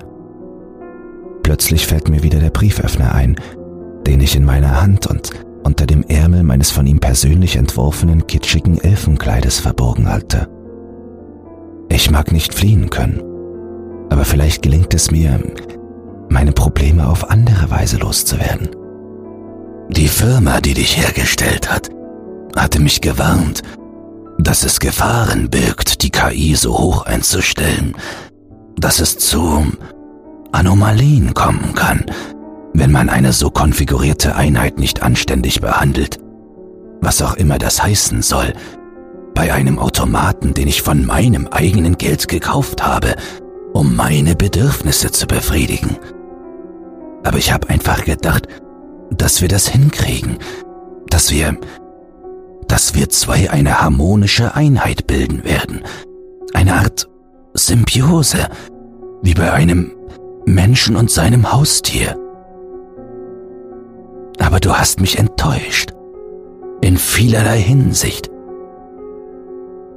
Plötzlich 1.43 1.87
fällt 1.87 2.09
mir 2.09 2.23
wieder 2.23 2.39
der 2.39 2.49
Brieföffner 2.49 3.13
ein, 3.13 3.35
den 4.05 4.21
ich 4.21 4.35
in 4.35 4.45
meiner 4.45 4.81
Hand 4.81 5.07
und 5.07 5.31
unter 5.63 5.85
dem 5.85 6.03
Ärmel 6.03 6.43
meines 6.43 6.71
von 6.71 6.87
ihm 6.87 6.99
persönlich 6.99 7.55
entworfenen 7.55 8.27
kitschigen 8.27 8.79
Elfenkleides 8.79 9.59
verborgen 9.59 10.09
halte. 10.09 10.47
Ich 11.89 12.11
mag 12.11 12.31
nicht 12.31 12.53
fliehen 12.53 12.89
können, 12.89 13.21
aber 14.09 14.25
vielleicht 14.25 14.61
gelingt 14.61 14.93
es 14.93 15.11
mir, 15.11 15.39
meine 16.29 16.51
Probleme 16.51 17.07
auf 17.07 17.29
andere 17.29 17.71
Weise 17.71 17.97
loszuwerden. 17.97 18.69
Die 19.89 20.07
Firma, 20.07 20.61
die 20.61 20.75
dich 20.75 20.97
hergestellt 20.97 21.71
hat, 21.71 21.89
hatte 22.55 22.79
mich 22.79 23.01
gewarnt, 23.01 23.63
dass 24.39 24.63
es 24.63 24.79
Gefahren 24.79 25.49
birgt, 25.49 26.01
die 26.01 26.09
KI 26.09 26.55
so 26.55 26.77
hoch 26.77 27.05
einzustellen, 27.05 27.95
dass 28.77 28.99
es 28.99 29.17
zu 29.17 29.67
Anomalien 30.51 31.33
kommen 31.33 31.75
kann, 31.75 32.05
wenn 32.73 32.91
man 32.91 33.09
eine 33.09 33.33
so 33.33 33.49
konfigurierte 33.49 34.35
Einheit 34.35 34.79
nicht 34.79 35.03
anständig 35.03 35.59
behandelt. 35.59 36.19
Was 37.01 37.21
auch 37.21 37.35
immer 37.35 37.57
das 37.57 37.83
heißen 37.83 38.21
soll, 38.21 38.53
bei 39.35 39.53
einem 39.53 39.77
Automaten, 39.77 40.53
den 40.53 40.67
ich 40.67 40.81
von 40.81 41.05
meinem 41.05 41.47
eigenen 41.47 41.97
Geld 41.97 42.27
gekauft 42.27 42.85
habe, 42.85 43.15
um 43.73 43.95
meine 43.95 44.35
Bedürfnisse 44.35 45.11
zu 45.11 45.27
befriedigen. 45.27 45.97
Aber 47.23 47.37
ich 47.37 47.51
habe 47.51 47.69
einfach 47.69 48.05
gedacht, 48.05 48.47
dass 49.11 49.41
wir 49.41 49.49
das 49.49 49.67
hinkriegen, 49.67 50.39
dass 51.09 51.31
wir, 51.31 51.57
dass 52.69 52.95
wir 52.95 53.09
zwei 53.09 53.49
eine 53.49 53.81
harmonische 53.81 54.55
Einheit 54.55 55.07
bilden 55.07 55.43
werden, 55.43 55.81
eine 56.53 56.75
Art 56.75 57.09
Symbiose, 57.53 58.47
wie 59.21 59.33
bei 59.33 59.51
einem 59.51 59.91
Menschen 60.45 60.95
und 60.95 61.11
seinem 61.11 61.51
Haustier. 61.51 62.15
Aber 64.39 64.59
du 64.59 64.73
hast 64.73 65.01
mich 65.01 65.19
enttäuscht, 65.19 65.91
in 66.81 66.97
vielerlei 66.97 67.59
Hinsicht. 67.59 68.29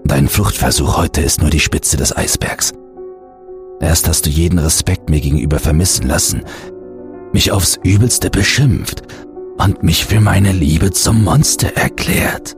Dein 0.04 0.26
Fluchtversuch 0.26 0.96
heute 0.96 1.20
ist 1.20 1.40
nur 1.40 1.50
die 1.50 1.60
Spitze 1.60 1.96
des 1.96 2.16
Eisbergs. 2.16 2.72
Erst 3.80 4.08
hast 4.08 4.26
du 4.26 4.30
jeden 4.30 4.58
Respekt 4.58 5.10
mir 5.10 5.20
gegenüber 5.20 5.58
vermissen 5.58 6.08
lassen, 6.08 6.42
mich 7.32 7.52
aufs 7.52 7.78
übelste 7.82 8.30
beschimpft 8.30 9.02
und 9.58 9.82
mich 9.82 10.06
für 10.06 10.20
meine 10.20 10.52
Liebe 10.52 10.90
zum 10.90 11.22
Monster 11.22 11.76
erklärt. 11.76 12.56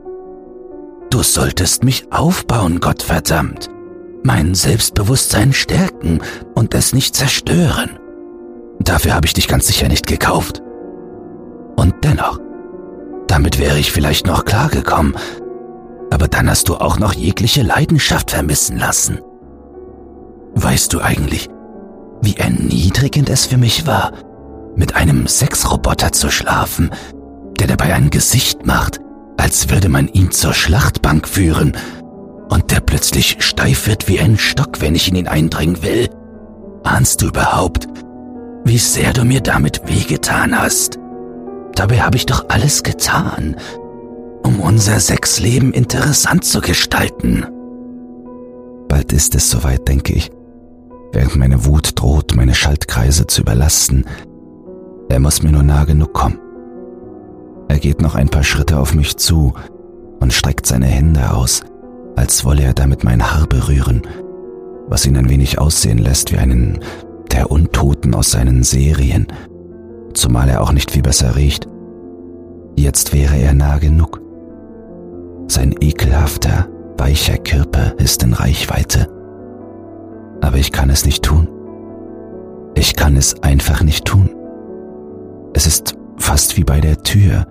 Du 1.15 1.23
solltest 1.23 1.85
mich 1.85 2.11
aufbauen, 2.11 2.81
Gottverdammt, 2.81 3.69
mein 4.23 4.53
Selbstbewusstsein 4.53 5.53
stärken 5.53 6.19
und 6.55 6.75
es 6.75 6.91
nicht 6.91 7.15
zerstören. 7.15 7.97
Dafür 8.81 9.13
habe 9.13 9.25
ich 9.25 9.33
dich 9.33 9.47
ganz 9.47 9.65
sicher 9.65 9.87
nicht 9.87 10.07
gekauft. 10.07 10.61
Und 11.77 11.95
dennoch, 12.03 12.41
damit 13.27 13.59
wäre 13.59 13.79
ich 13.79 13.93
vielleicht 13.93 14.27
noch 14.27 14.43
klargekommen, 14.43 15.15
aber 16.11 16.27
dann 16.27 16.49
hast 16.49 16.67
du 16.67 16.75
auch 16.75 16.99
noch 16.99 17.13
jegliche 17.13 17.61
Leidenschaft 17.61 18.31
vermissen 18.31 18.77
lassen. 18.77 19.21
Weißt 20.55 20.91
du 20.91 20.99
eigentlich, 20.99 21.47
wie 22.23 22.35
erniedrigend 22.35 23.29
es 23.29 23.45
für 23.45 23.57
mich 23.57 23.87
war, 23.87 24.11
mit 24.75 24.97
einem 24.97 25.27
Sexroboter 25.27 26.11
zu 26.11 26.29
schlafen, 26.29 26.89
der 27.57 27.67
dabei 27.67 27.93
ein 27.93 28.09
Gesicht 28.09 28.65
macht, 28.65 28.99
als 29.45 29.69
würde 29.69 29.89
man 29.89 30.07
ihn 30.07 30.31
zur 30.31 30.55
Schlachtbank 30.55 31.27
führen 31.27 31.77
und 32.49 32.71
der 32.71 32.79
plötzlich 32.79 33.37
steif 33.41 33.85
wird 33.85 34.07
wie 34.07 34.19
ein 34.19 34.39
Stock, 34.39 34.81
wenn 34.81 34.95
ich 34.95 35.07
in 35.07 35.15
ihn 35.15 35.27
eindringen 35.27 35.83
will. 35.83 36.09
Ahnst 36.83 37.21
du 37.21 37.27
überhaupt, 37.27 37.87
wie 38.63 38.79
sehr 38.79 39.13
du 39.13 39.23
mir 39.23 39.41
damit 39.41 39.87
wehgetan 39.87 40.59
hast? 40.59 40.97
Dabei 41.75 42.01
habe 42.01 42.17
ich 42.17 42.25
doch 42.25 42.45
alles 42.49 42.81
getan, 42.81 43.55
um 44.41 44.59
unser 44.59 44.99
Sexleben 44.99 45.73
interessant 45.73 46.43
zu 46.43 46.59
gestalten. 46.59 47.45
Bald 48.89 49.13
ist 49.13 49.35
es 49.35 49.51
soweit, 49.51 49.87
denke 49.87 50.13
ich 50.13 50.31
während 51.13 51.35
meine 51.35 51.65
Wut 51.65 51.91
droht, 52.01 52.35
meine 52.35 52.55
Schaltkreise 52.55 53.27
zu 53.27 53.41
überlasten. 53.41 54.05
Er 55.07 55.19
muss 55.19 55.43
mir 55.43 55.51
nur 55.51 55.63
nah 55.63 55.83
genug 55.85 56.13
kommen. 56.13 56.39
Er 57.67 57.79
geht 57.79 58.01
noch 58.01 58.15
ein 58.15 58.29
paar 58.29 58.43
Schritte 58.43 58.79
auf 58.79 58.93
mich 58.93 59.17
zu 59.17 59.53
und 60.19 60.33
streckt 60.33 60.65
seine 60.65 60.85
Hände 60.85 61.33
aus, 61.33 61.61
als 62.15 62.45
wolle 62.45 62.63
er 62.63 62.73
damit 62.73 63.03
mein 63.03 63.31
Haar 63.31 63.47
berühren, 63.47 64.01
was 64.87 65.05
ihn 65.05 65.17
ein 65.17 65.29
wenig 65.29 65.59
aussehen 65.59 65.97
lässt 65.97 66.31
wie 66.31 66.37
einen 66.37 66.79
der 67.31 67.51
Untoten 67.51 68.13
aus 68.13 68.31
seinen 68.31 68.63
Serien, 68.63 69.27
zumal 70.13 70.47
er 70.47 70.61
auch 70.61 70.71
nicht 70.71 70.91
viel 70.91 71.01
besser 71.01 71.35
riecht. 71.35 71.67
Jetzt 72.77 73.13
wäre 73.13 73.37
er 73.37 73.53
nah 73.53 73.77
genug. 73.77 74.21
Sein 75.47 75.75
ekelhafter, 75.79 76.67
weicher 76.97 77.37
Körper 77.37 77.93
ist 77.97 78.23
in 78.23 78.33
Reichweite. 78.33 79.09
Aber 80.41 80.57
ich 80.57 80.71
kann 80.71 80.89
es 80.89 81.05
nicht 81.05 81.23
tun. 81.23 81.47
Ich 82.75 82.95
kann 82.95 83.15
es 83.15 83.41
einfach 83.43 83.83
nicht 83.83 84.05
tun. 84.05 84.29
Es 85.53 85.65
ist 85.65 85.95
fast 86.17 86.57
wie 86.57 86.63
bei 86.63 86.81
der 86.81 87.03
Tür, 87.03 87.47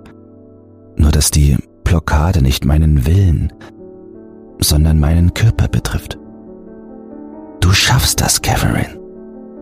nur 0.96 1.10
dass 1.10 1.30
die 1.30 1.56
Blockade 1.84 2.42
nicht 2.42 2.64
meinen 2.64 3.06
Willen, 3.06 3.52
sondern 4.60 4.98
meinen 4.98 5.34
Körper 5.34 5.68
betrifft. 5.68 6.18
Du 7.60 7.72
schaffst 7.72 8.20
das, 8.20 8.42
Catherine, 8.42 9.00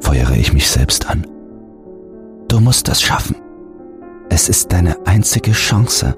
feuere 0.00 0.36
ich 0.36 0.52
mich 0.52 0.68
selbst 0.68 1.08
an. 1.08 1.26
Du 2.48 2.60
musst 2.60 2.88
das 2.88 3.00
schaffen. 3.00 3.36
Es 4.28 4.48
ist 4.48 4.72
deine 4.72 5.06
einzige 5.06 5.52
Chance. 5.52 6.16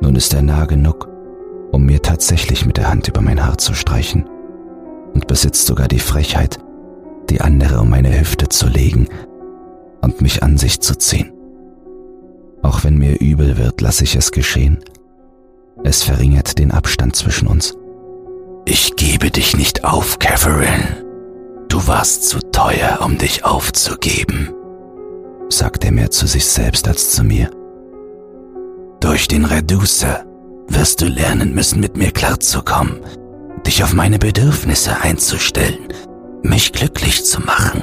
Nun 0.00 0.16
ist 0.16 0.34
er 0.34 0.42
nah 0.42 0.64
genug, 0.64 1.08
um 1.72 1.84
mir 1.84 2.02
tatsächlich 2.02 2.66
mit 2.66 2.76
der 2.76 2.88
Hand 2.88 3.08
über 3.08 3.20
mein 3.20 3.44
Haar 3.44 3.58
zu 3.58 3.74
streichen 3.74 4.28
und 5.14 5.26
besitzt 5.26 5.66
sogar 5.66 5.88
die 5.88 5.98
Frechheit, 5.98 6.58
die 7.30 7.40
andere 7.40 7.80
um 7.80 7.90
meine 7.90 8.18
Hüfte 8.18 8.48
zu 8.48 8.68
legen 8.68 9.08
und 10.00 10.20
mich 10.20 10.42
an 10.42 10.58
sich 10.58 10.80
zu 10.80 10.96
ziehen. 10.96 11.32
Auch 12.62 12.84
wenn 12.84 12.98
mir 12.98 13.20
übel 13.20 13.56
wird, 13.56 13.80
lasse 13.80 14.04
ich 14.04 14.16
es 14.16 14.32
geschehen. 14.32 14.78
Es 15.84 16.02
verringert 16.02 16.58
den 16.58 16.72
Abstand 16.72 17.16
zwischen 17.16 17.46
uns. 17.46 17.74
Ich 18.64 18.96
gebe 18.96 19.30
dich 19.30 19.56
nicht 19.56 19.84
auf, 19.84 20.18
Catherine. 20.18 21.04
Du 21.68 21.86
warst 21.86 22.28
zu 22.28 22.40
teuer, 22.40 23.00
um 23.04 23.18
dich 23.18 23.44
aufzugeben, 23.44 24.50
sagt 25.48 25.84
er 25.84 25.92
mehr 25.92 26.10
zu 26.10 26.26
sich 26.26 26.46
selbst 26.46 26.88
als 26.88 27.12
zu 27.12 27.24
mir. 27.24 27.50
Durch 29.00 29.28
den 29.28 29.44
Reducer 29.44 30.24
wirst 30.68 31.00
du 31.00 31.06
lernen 31.06 31.54
müssen, 31.54 31.80
mit 31.80 31.96
mir 31.96 32.10
klarzukommen, 32.10 33.00
dich 33.66 33.82
auf 33.84 33.94
meine 33.94 34.18
Bedürfnisse 34.18 35.00
einzustellen, 35.00 35.88
mich 36.42 36.72
glücklich 36.72 37.24
zu 37.24 37.40
machen. 37.40 37.82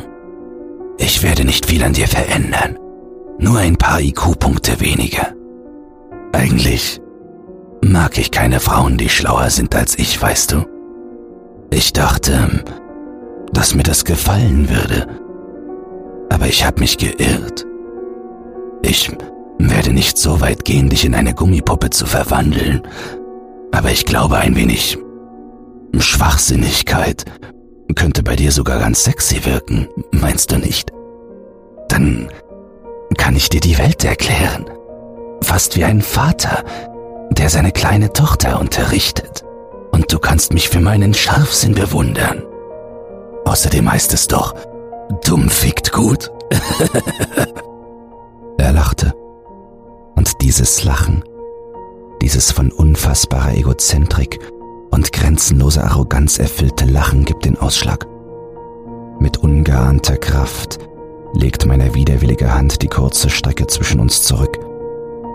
Ich 0.97 1.23
werde 1.23 1.45
nicht 1.45 1.65
viel 1.65 1.83
an 1.83 1.93
dir 1.93 2.07
verändern, 2.07 2.77
nur 3.37 3.59
ein 3.59 3.77
paar 3.77 4.01
IQ-Punkte 4.01 4.79
weniger. 4.79 5.33
Eigentlich 6.31 7.01
mag 7.81 8.17
ich 8.17 8.31
keine 8.31 8.59
Frauen, 8.59 8.97
die 8.97 9.09
schlauer 9.09 9.49
sind 9.49 9.75
als 9.75 9.97
ich, 9.97 10.21
weißt 10.21 10.53
du. 10.53 10.65
Ich 11.71 11.93
dachte, 11.93 12.63
dass 13.53 13.75
mir 13.75 13.83
das 13.83 14.05
gefallen 14.05 14.69
würde, 14.69 15.07
aber 16.29 16.47
ich 16.47 16.65
habe 16.65 16.79
mich 16.79 16.97
geirrt. 16.97 17.65
Ich 18.81 19.11
werde 19.57 19.93
nicht 19.93 20.17
so 20.17 20.41
weit 20.41 20.65
gehen, 20.65 20.89
dich 20.89 21.05
in 21.05 21.15
eine 21.15 21.33
Gummipuppe 21.33 21.89
zu 21.89 22.05
verwandeln, 22.05 22.81
aber 23.71 23.91
ich 23.91 24.05
glaube 24.05 24.37
ein 24.37 24.55
wenig 24.55 24.97
Schwachsinnigkeit 25.97 27.25
könnte 27.95 28.23
bei 28.23 28.35
dir 28.35 28.51
sogar 28.51 28.79
ganz 28.79 29.03
sexy 29.03 29.45
wirken, 29.45 29.87
meinst 30.11 30.51
du 30.51 30.57
nicht? 30.57 30.91
Dann 31.87 32.29
kann 33.25 33.35
ich 33.35 33.49
dir 33.49 33.59
die 33.59 33.79
Welt 33.79 34.05
erklären. 34.05 34.69
Fast 35.41 35.75
wie 35.75 35.83
ein 35.83 36.03
Vater, 36.03 36.63
der 37.31 37.49
seine 37.49 37.71
kleine 37.71 38.13
Tochter 38.13 38.59
unterrichtet. 38.59 39.43
Und 39.91 40.13
du 40.13 40.19
kannst 40.19 40.53
mich 40.53 40.69
für 40.69 40.79
meinen 40.79 41.15
Scharfsinn 41.15 41.73
bewundern. 41.73 42.43
Außerdem 43.45 43.91
heißt 43.91 44.13
es 44.13 44.27
doch, 44.27 44.53
dumm 45.25 45.49
fickt 45.49 45.91
gut. 45.91 46.31
er 48.59 48.71
lachte. 48.71 49.11
Und 50.15 50.43
dieses 50.43 50.83
Lachen, 50.83 51.23
dieses 52.21 52.51
von 52.51 52.71
unfassbarer 52.71 53.55
Egozentrik 53.55 54.39
und 54.91 55.11
grenzenloser 55.11 55.85
Arroganz 55.85 56.37
erfüllte 56.37 56.85
Lachen 56.85 57.25
gibt 57.25 57.45
den 57.45 57.57
Ausschlag. 57.57 58.05
Mit 59.19 59.37
ungeahnter 59.37 60.17
Kraft 60.17 60.84
legt 61.35 61.65
meine 61.65 61.93
widerwillige 61.93 62.53
Hand 62.53 62.81
die 62.81 62.87
kurze 62.87 63.29
Strecke 63.29 63.67
zwischen 63.67 63.99
uns 63.99 64.23
zurück 64.23 64.57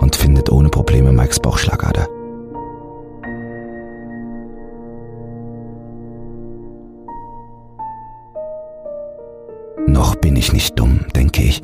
und 0.00 0.16
findet 0.16 0.50
ohne 0.50 0.70
Probleme 0.70 1.12
Mikes 1.12 1.38
Bauchschlagader. 1.40 2.08
Noch 9.86 10.14
bin 10.16 10.36
ich 10.36 10.52
nicht 10.52 10.78
dumm, 10.78 11.00
denke 11.14 11.42
ich, 11.42 11.62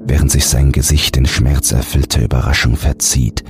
während 0.00 0.30
sich 0.30 0.46
sein 0.46 0.72
Gesicht 0.72 1.16
in 1.16 1.26
schmerzerfüllter 1.26 2.22
Überraschung 2.22 2.76
verzieht. 2.76 3.44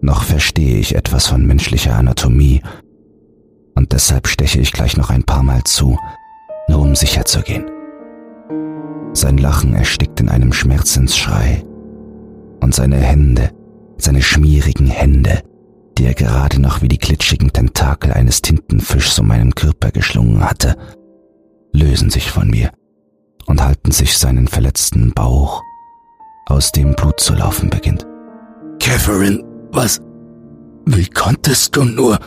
Noch 0.00 0.22
verstehe 0.22 0.78
ich 0.78 0.94
etwas 0.94 1.26
von 1.26 1.44
menschlicher 1.44 1.96
Anatomie 1.96 2.62
und 3.74 3.92
deshalb 3.92 4.28
steche 4.28 4.60
ich 4.60 4.72
gleich 4.72 4.96
noch 4.96 5.10
ein 5.10 5.24
paar 5.24 5.42
Mal 5.42 5.64
zu, 5.64 5.98
nur 6.68 6.80
um 6.80 6.94
sicher 6.94 7.24
zu 7.24 7.42
gehen. 7.42 7.75
Sein 9.16 9.38
Lachen 9.38 9.72
erstickt 9.72 10.20
in 10.20 10.28
einem 10.28 10.52
Schmerzensschrei. 10.52 11.64
Und 12.60 12.74
seine 12.74 12.98
Hände, 12.98 13.48
seine 13.96 14.20
schmierigen 14.20 14.88
Hände, 14.88 15.40
die 15.96 16.04
er 16.04 16.12
gerade 16.12 16.60
noch 16.60 16.82
wie 16.82 16.88
die 16.88 16.98
glitschigen 16.98 17.50
Tentakel 17.50 18.12
eines 18.12 18.42
Tintenfischs 18.42 19.18
um 19.18 19.28
meinen 19.28 19.54
Körper 19.54 19.90
geschlungen 19.90 20.44
hatte, 20.44 20.76
lösen 21.72 22.10
sich 22.10 22.30
von 22.30 22.50
mir 22.50 22.72
und 23.46 23.64
halten 23.64 23.90
sich 23.90 24.18
seinen 24.18 24.48
verletzten 24.48 25.14
Bauch, 25.14 25.62
aus 26.44 26.70
dem 26.70 26.94
Blut 26.94 27.18
zu 27.18 27.32
laufen 27.32 27.70
beginnt. 27.70 28.06
Catherine, 28.80 29.42
was? 29.72 29.98
Wie 30.84 31.06
konntest 31.06 31.74
du 31.74 31.84
nur? 31.84 32.18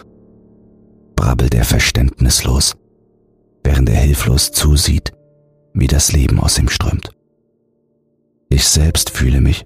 brabbelt 1.15 1.53
er 1.53 1.65
verständnislos, 1.65 2.75
während 3.63 3.89
er 3.89 3.97
hilflos 3.97 4.51
zusieht, 4.51 5.13
wie 5.73 5.87
das 5.87 6.11
Leben 6.11 6.39
aus 6.39 6.57
ihm 6.57 6.69
strömt. 6.69 7.11
Ich 8.49 8.67
selbst 8.67 9.11
fühle 9.11 9.41
mich, 9.41 9.65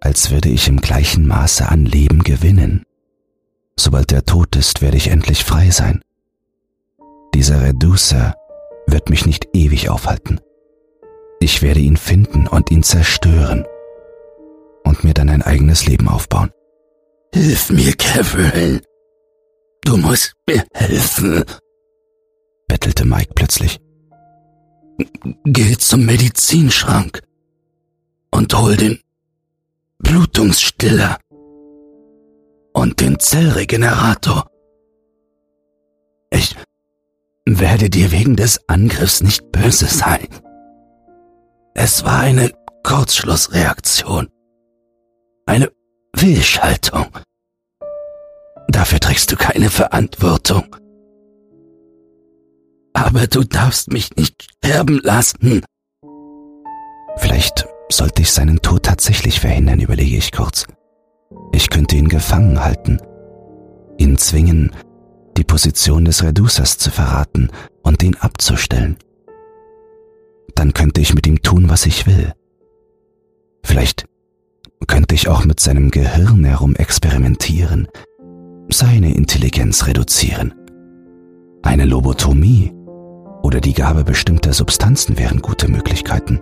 als 0.00 0.30
würde 0.30 0.48
ich 0.48 0.68
im 0.68 0.80
gleichen 0.80 1.26
Maße 1.26 1.68
an 1.68 1.84
Leben 1.84 2.22
gewinnen. 2.22 2.84
Sobald 3.78 4.12
er 4.12 4.24
tot 4.24 4.56
ist, 4.56 4.82
werde 4.82 4.96
ich 4.96 5.08
endlich 5.08 5.44
frei 5.44 5.70
sein. 5.70 6.02
Dieser 7.34 7.62
Reducer 7.62 8.34
wird 8.86 9.10
mich 9.10 9.26
nicht 9.26 9.48
ewig 9.52 9.88
aufhalten. 9.88 10.40
Ich 11.40 11.62
werde 11.62 11.80
ihn 11.80 11.96
finden 11.96 12.46
und 12.46 12.70
ihn 12.70 12.82
zerstören 12.82 13.66
und 14.84 15.04
mir 15.04 15.14
dann 15.14 15.28
ein 15.28 15.42
eigenes 15.42 15.86
Leben 15.86 16.08
aufbauen. 16.08 16.50
Hilf 17.34 17.70
mir, 17.70 17.92
Kevin. 17.94 18.80
Du 19.84 19.96
musst 19.96 20.34
mir 20.48 20.64
helfen, 20.72 21.44
bettelte 22.68 23.04
Mike 23.04 23.32
plötzlich. 23.34 23.80
Geh 25.44 25.76
zum 25.76 26.04
Medizinschrank 26.04 27.22
und 28.30 28.54
hol 28.54 28.76
den 28.76 29.00
Blutungsstiller 29.98 31.18
und 32.72 33.00
den 33.00 33.18
Zellregenerator. 33.18 34.50
Ich 36.30 36.56
werde 37.46 37.90
dir 37.90 38.12
wegen 38.12 38.36
des 38.36 38.68
Angriffs 38.68 39.22
nicht 39.22 39.50
böse 39.52 39.86
sein. 39.86 40.28
Es 41.74 42.04
war 42.04 42.20
eine 42.20 42.52
Kurzschlussreaktion. 42.82 44.28
Eine 45.46 45.70
Fehlschaltung. 46.16 47.06
Dafür 48.68 49.00
trägst 49.00 49.32
du 49.32 49.36
keine 49.36 49.70
Verantwortung 49.70 50.76
aber 53.04 53.26
du 53.26 53.44
darfst 53.44 53.92
mich 53.92 54.16
nicht 54.16 54.50
sterben 54.50 54.98
lassen. 55.02 55.62
Vielleicht 57.18 57.66
sollte 57.90 58.22
ich 58.22 58.32
seinen 58.32 58.62
Tod 58.62 58.84
tatsächlich 58.84 59.40
verhindern, 59.40 59.80
überlege 59.80 60.16
ich 60.16 60.32
kurz. 60.32 60.66
Ich 61.52 61.68
könnte 61.68 61.96
ihn 61.96 62.08
gefangen 62.08 62.64
halten, 62.64 62.98
ihn 63.98 64.16
zwingen, 64.16 64.72
die 65.36 65.44
Position 65.44 66.06
des 66.06 66.22
Reducers 66.22 66.78
zu 66.78 66.90
verraten 66.90 67.50
und 67.82 68.02
ihn 68.02 68.16
abzustellen. 68.16 68.96
Dann 70.54 70.72
könnte 70.72 71.02
ich 71.02 71.14
mit 71.14 71.26
ihm 71.26 71.42
tun, 71.42 71.68
was 71.68 71.84
ich 71.84 72.06
will. 72.06 72.32
Vielleicht 73.62 74.06
könnte 74.86 75.14
ich 75.14 75.28
auch 75.28 75.44
mit 75.44 75.60
seinem 75.60 75.90
Gehirn 75.90 76.42
herum 76.44 76.74
experimentieren, 76.74 77.86
seine 78.70 79.14
Intelligenz 79.14 79.86
reduzieren. 79.86 80.54
Eine 81.62 81.84
Lobotomie 81.84 82.73
oder 83.44 83.60
die 83.60 83.74
Gabe 83.74 84.04
bestimmter 84.04 84.54
Substanzen 84.54 85.18
wären 85.18 85.42
gute 85.42 85.70
Möglichkeiten. 85.70 86.40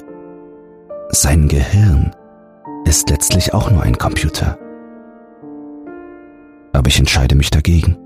Sein 1.10 1.48
Gehirn 1.48 2.14
ist 2.84 3.10
letztlich 3.10 3.52
auch 3.52 3.72
nur 3.72 3.82
ein 3.82 3.98
Computer. 3.98 4.56
Aber 6.72 6.86
ich 6.86 7.00
entscheide 7.00 7.34
mich 7.34 7.50
dagegen. 7.50 7.98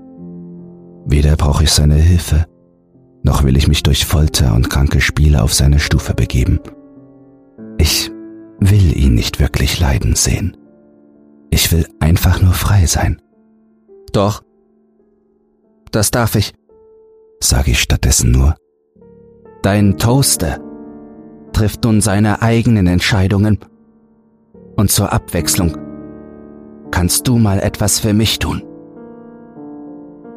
Weder 1.05 1.35
brauche 1.35 1.63
ich 1.63 1.71
seine 1.71 1.93
Hilfe, 1.93 2.47
noch 3.21 3.43
will 3.43 3.55
ich 3.55 3.67
mich 3.67 3.83
durch 3.83 4.03
Folter 4.03 4.55
und 4.55 4.69
kranke 4.69 4.99
Spiele 4.99 5.43
auf 5.43 5.53
seine 5.53 5.79
Stufe 5.79 6.15
begeben. 6.15 6.59
Ich 7.77 8.11
will 8.59 8.97
ihn 8.97 9.13
nicht 9.13 9.39
wirklich 9.39 9.79
leiden 9.79 10.15
sehen. 10.15 10.57
Ich 11.51 11.71
will 11.71 11.87
einfach 11.99 12.41
nur 12.41 12.53
frei 12.53 12.87
sein. 12.87 13.21
Doch, 14.11 14.41
das 15.91 16.09
darf 16.09 16.33
ich, 16.33 16.55
sage 17.39 17.71
ich 17.71 17.79
stattdessen 17.79 18.31
nur. 18.31 18.55
Dein 19.67 19.97
Toaster 19.97 20.61
trifft 21.51 21.83
nun 21.83 21.99
seine 21.99 22.41
eigenen 22.41 22.87
Entscheidungen. 22.87 23.59
Und 24.77 24.91
zur 24.91 25.11
Abwechslung 25.11 25.77
kannst 26.89 27.27
du 27.27 27.37
mal 27.37 27.59
etwas 27.59 27.99
für 27.99 28.13
mich 28.13 28.39
tun. 28.39 28.63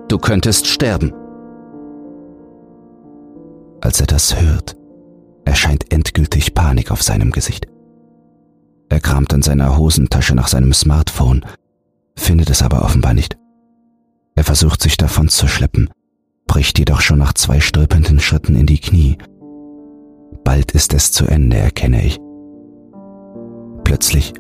Du 0.09 0.19
könntest 0.19 0.67
sterben. 0.67 1.13
Als 3.81 4.01
er 4.01 4.09
das 4.09 4.43
hört, 4.43 4.77
erscheint 5.45 5.93
endgültig 5.93 6.53
Panik 6.53 6.91
auf 6.91 7.05
seinem 7.05 7.31
Gesicht. 7.31 7.69
Er 8.89 8.99
kramt 8.99 9.33
in 9.33 9.43
seiner 9.43 9.79
Hosentasche 9.79 10.35
nach 10.35 10.49
seinem 10.49 10.73
Smartphone, 10.73 11.47
findet 12.17 12.51
es 12.51 12.65
aber 12.65 12.83
offenbar 12.83 13.15
nicht. 13.15 13.39
Er 14.35 14.43
versucht 14.43 14.83
sich 14.83 14.97
davon 14.97 15.29
zu 15.29 15.47
schleppen, 15.47 15.89
bricht 16.51 16.81
jedoch 16.81 17.01
schon 17.01 17.21
nach 17.21 17.33
zwei 17.35 17.61
stolpernden 17.61 18.19
Schritten 18.19 18.57
in 18.57 18.67
die 18.67 18.81
Knie. 18.81 19.19
Bald 20.43 20.73
ist 20.73 20.93
es 20.93 21.13
zu 21.13 21.25
Ende, 21.27 21.57
erkenne 21.57 22.05
ich. 22.05 22.19
Plötzlich, 23.85 24.35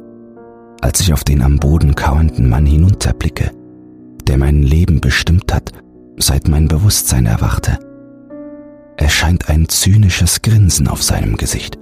als 0.81 0.99
ich 0.99 1.12
auf 1.12 1.23
den 1.23 1.40
am 1.40 1.59
Boden 1.59 1.94
kauernden 1.94 2.49
Mann 2.49 2.66
hinunterblicke, 2.66 3.53
der 4.27 4.38
mein 4.38 4.64
Leben 4.64 5.01
bestimmt 5.01 5.55
hat, 5.55 5.70
seit 6.16 6.49
mein 6.49 6.66
Bewusstsein 6.66 7.27
erwachte, 7.27 7.79
erscheint 8.96 9.49
ein 9.49 9.68
zynisches 9.68 10.42
Grinsen 10.42 10.88
auf 10.88 11.05
seinem 11.05 11.37
Gesicht. 11.37 11.79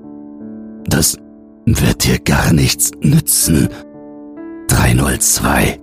Das 0.84 1.16
wird 1.64 2.04
dir 2.04 2.18
gar 2.18 2.52
nichts 2.52 2.90
nützen. 3.00 3.70
302. 4.68 5.80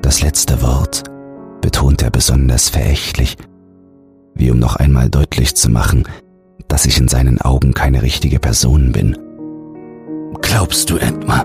Das 0.00 0.22
letzte 0.22 0.62
Wort 0.62 1.04
betont 1.60 2.02
er 2.02 2.10
besonders 2.10 2.68
verächtlich, 2.68 3.36
wie 4.34 4.50
um 4.50 4.58
noch 4.58 4.76
einmal 4.76 5.10
deutlich 5.10 5.54
zu 5.54 5.70
machen, 5.70 6.04
dass 6.68 6.86
ich 6.86 6.98
in 6.98 7.08
seinen 7.08 7.40
Augen 7.40 7.74
keine 7.74 8.02
richtige 8.02 8.38
Person 8.38 8.92
bin. 8.92 9.16
Glaubst 10.40 10.90
du 10.90 10.96
etwa, 10.96 11.44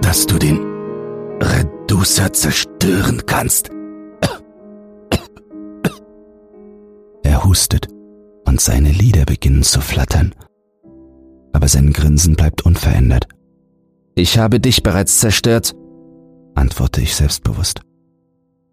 dass 0.00 0.26
du 0.26 0.38
den 0.38 0.60
Reducer 1.40 2.32
zerstören 2.32 3.22
kannst? 3.26 3.70
Er 7.22 7.44
hustet 7.44 7.88
und 8.46 8.60
seine 8.60 8.90
Lider 8.90 9.24
beginnen 9.24 9.62
zu 9.62 9.80
flattern 9.80 10.32
aber 11.56 11.68
sein 11.68 11.94
Grinsen 11.94 12.36
bleibt 12.36 12.66
unverändert. 12.66 13.28
Ich 14.14 14.38
habe 14.38 14.60
dich 14.60 14.82
bereits 14.82 15.20
zerstört, 15.20 15.74
antworte 16.54 17.00
ich 17.00 17.16
selbstbewusst. 17.16 17.80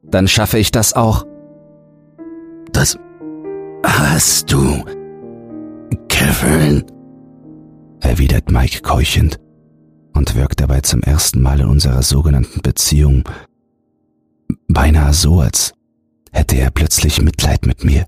Dann 0.03 0.27
schaffe 0.27 0.57
ich 0.59 0.71
das 0.71 0.93
auch. 0.93 1.25
Das 2.71 2.97
hast 3.85 4.51
du, 4.51 4.83
Kevin, 6.09 6.83
erwidert 7.99 8.51
Mike 8.51 8.81
keuchend 8.81 9.39
und 10.13 10.35
wirkt 10.35 10.61
dabei 10.61 10.81
zum 10.81 11.01
ersten 11.01 11.41
Mal 11.41 11.59
in 11.59 11.67
unserer 11.67 12.03
sogenannten 12.03 12.61
Beziehung 12.61 13.23
beinahe 14.67 15.13
so, 15.13 15.39
als 15.39 15.73
hätte 16.31 16.57
er 16.57 16.71
plötzlich 16.71 17.21
Mitleid 17.21 17.65
mit 17.65 17.83
mir. 17.83 18.05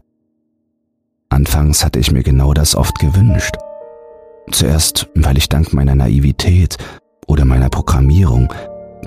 Anfangs 1.29 1.83
hatte 1.83 1.99
ich 1.99 2.11
mir 2.11 2.23
genau 2.23 2.53
das 2.53 2.75
oft 2.75 2.99
gewünscht. 2.99 3.55
Zuerst, 4.51 5.09
weil 5.15 5.37
ich 5.37 5.49
dank 5.49 5.73
meiner 5.73 5.95
Naivität 5.95 6.77
oder 7.27 7.45
meiner 7.45 7.69
Programmierung 7.69 8.53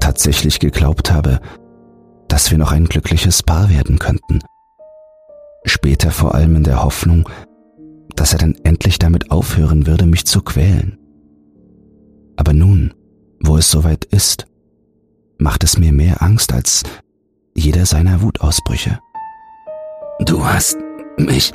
tatsächlich 0.00 0.58
geglaubt 0.58 1.12
habe, 1.12 1.40
dass 2.28 2.50
wir 2.50 2.58
noch 2.58 2.72
ein 2.72 2.84
glückliches 2.84 3.42
Paar 3.42 3.70
werden 3.70 3.98
könnten. 3.98 4.40
Später 5.64 6.10
vor 6.10 6.34
allem 6.34 6.56
in 6.56 6.64
der 6.64 6.82
Hoffnung, 6.82 7.28
dass 8.14 8.32
er 8.32 8.38
dann 8.38 8.54
endlich 8.64 8.98
damit 8.98 9.30
aufhören 9.30 9.86
würde, 9.86 10.06
mich 10.06 10.26
zu 10.26 10.42
quälen. 10.42 10.98
Aber 12.36 12.52
nun, 12.52 12.94
wo 13.40 13.56
es 13.56 13.70
soweit 13.70 14.04
ist, 14.04 14.46
macht 15.38 15.64
es 15.64 15.78
mir 15.78 15.92
mehr 15.92 16.22
Angst 16.22 16.52
als 16.52 16.82
jeder 17.54 17.86
seiner 17.86 18.22
Wutausbrüche. 18.22 18.98
Du 20.24 20.44
hast 20.44 20.76
mich 21.16 21.52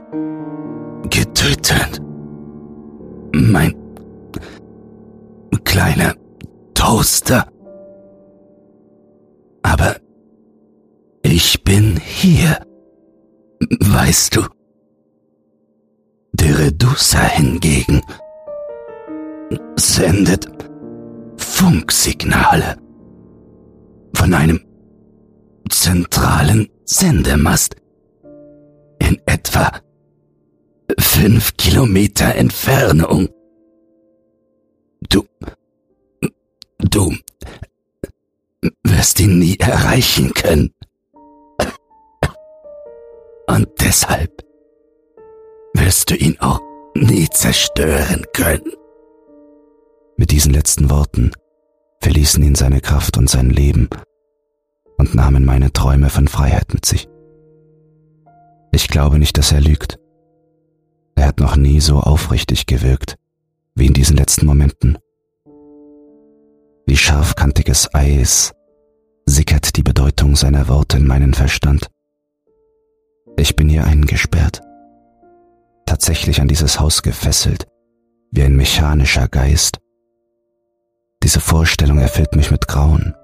getötet. 1.09 2.01
Mein 3.33 3.75
kleiner 5.63 6.13
Toaster. 6.73 7.47
Aber 9.63 9.95
ich 11.23 11.63
bin 11.63 11.97
hier. 11.97 12.65
Weißt 13.79 14.35
du? 14.35 14.41
Der 16.33 16.59
Reducer 16.59 17.23
hingegen 17.23 18.01
sendet 19.75 20.47
Funksignale 21.37 22.77
von 24.15 24.33
einem 24.33 24.59
zentralen 25.69 26.69
Sendemast 26.85 27.75
in 28.99 29.21
etwa 29.25 29.71
fünf 30.99 31.55
Kilometer 31.57 32.35
Entfernung. 32.35 33.29
Du, 35.09 35.25
du 36.79 37.13
wirst 38.83 39.19
ihn 39.19 39.39
nie 39.39 39.57
erreichen 39.59 40.33
können. 40.33 40.73
Und 43.47 43.67
deshalb 43.81 44.41
wirst 45.73 46.09
du 46.09 46.15
ihn 46.15 46.39
auch 46.39 46.61
nie 46.95 47.27
zerstören 47.29 48.25
können. 48.33 48.71
Mit 50.17 50.31
diesen 50.31 50.53
letzten 50.53 50.89
Worten 50.89 51.31
verließen 52.01 52.43
ihn 52.43 52.55
seine 52.55 52.81
Kraft 52.81 53.17
und 53.17 53.29
sein 53.29 53.49
Leben 53.49 53.89
und 54.97 55.15
nahmen 55.15 55.45
meine 55.45 55.73
Träume 55.73 56.09
von 56.09 56.27
Freiheit 56.27 56.73
mit 56.73 56.85
sich. 56.85 57.07
Ich 58.71 58.87
glaube 58.87 59.19
nicht, 59.19 59.37
dass 59.37 59.51
er 59.51 59.61
lügt. 59.61 59.99
Er 61.15 61.27
hat 61.27 61.39
noch 61.39 61.55
nie 61.55 61.79
so 61.79 61.99
aufrichtig 61.99 62.65
gewirkt 62.65 63.15
wie 63.75 63.87
in 63.87 63.93
diesen 63.93 64.17
letzten 64.17 64.45
Momenten. 64.45 64.97
Wie 66.85 66.97
scharfkantiges 66.97 67.93
Eis 67.93 68.53
sickert 69.25 69.77
die 69.77 69.83
Bedeutung 69.83 70.35
seiner 70.35 70.67
Worte 70.67 70.97
in 70.97 71.07
meinen 71.07 71.33
Verstand. 71.33 71.87
Ich 73.35 73.55
bin 73.55 73.67
hier 73.67 73.85
eingesperrt, 73.85 74.61
tatsächlich 75.85 76.39
an 76.39 76.47
dieses 76.47 76.79
Haus 76.79 77.01
gefesselt, 77.01 77.67
wie 78.31 78.43
ein 78.43 78.55
mechanischer 78.55 79.27
Geist. 79.27 79.79
Diese 81.23 81.39
Vorstellung 81.39 81.97
erfüllt 81.97 82.35
mich 82.35 82.51
mit 82.51 82.67
Grauen. 82.67 83.15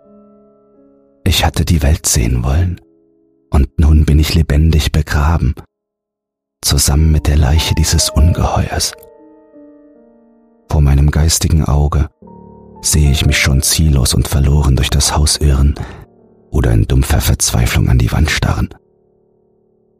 Ich 1.23 1.45
hatte 1.45 1.63
die 1.63 1.83
Welt 1.83 2.05
sehen 2.07 2.43
wollen, 2.43 2.81
und 3.51 3.79
nun 3.79 4.05
bin 4.05 4.19
ich 4.19 4.33
lebendig 4.33 4.91
begraben, 4.91 5.53
zusammen 6.61 7.11
mit 7.11 7.27
der 7.27 7.37
Leiche 7.37 7.75
dieses 7.75 8.09
Ungeheuers. 8.09 8.93
Vor 10.71 10.81
meinem 10.81 11.11
geistigen 11.11 11.65
Auge 11.65 12.09
sehe 12.81 13.11
ich 13.11 13.25
mich 13.25 13.37
schon 13.37 13.61
ziellos 13.61 14.13
und 14.13 14.27
verloren 14.27 14.75
durch 14.75 14.89
das 14.89 15.15
Haus 15.15 15.37
irren 15.37 15.75
oder 16.51 16.71
in 16.71 16.87
dumpfer 16.87 17.21
Verzweiflung 17.21 17.89
an 17.89 17.99
die 17.99 18.11
Wand 18.11 18.31
starren. 18.31 18.69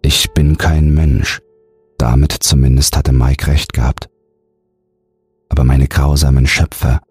Ich 0.01 0.31
bin 0.33 0.57
kein 0.57 0.93
Mensch, 0.93 1.41
damit 1.97 2.31
zumindest 2.31 2.95
hatte 2.95 3.11
Mike 3.11 3.47
recht 3.47 3.73
gehabt. 3.73 4.09
Aber 5.49 5.63
meine 5.63 5.87
grausamen 5.87 6.47
Schöpfer 6.47 7.01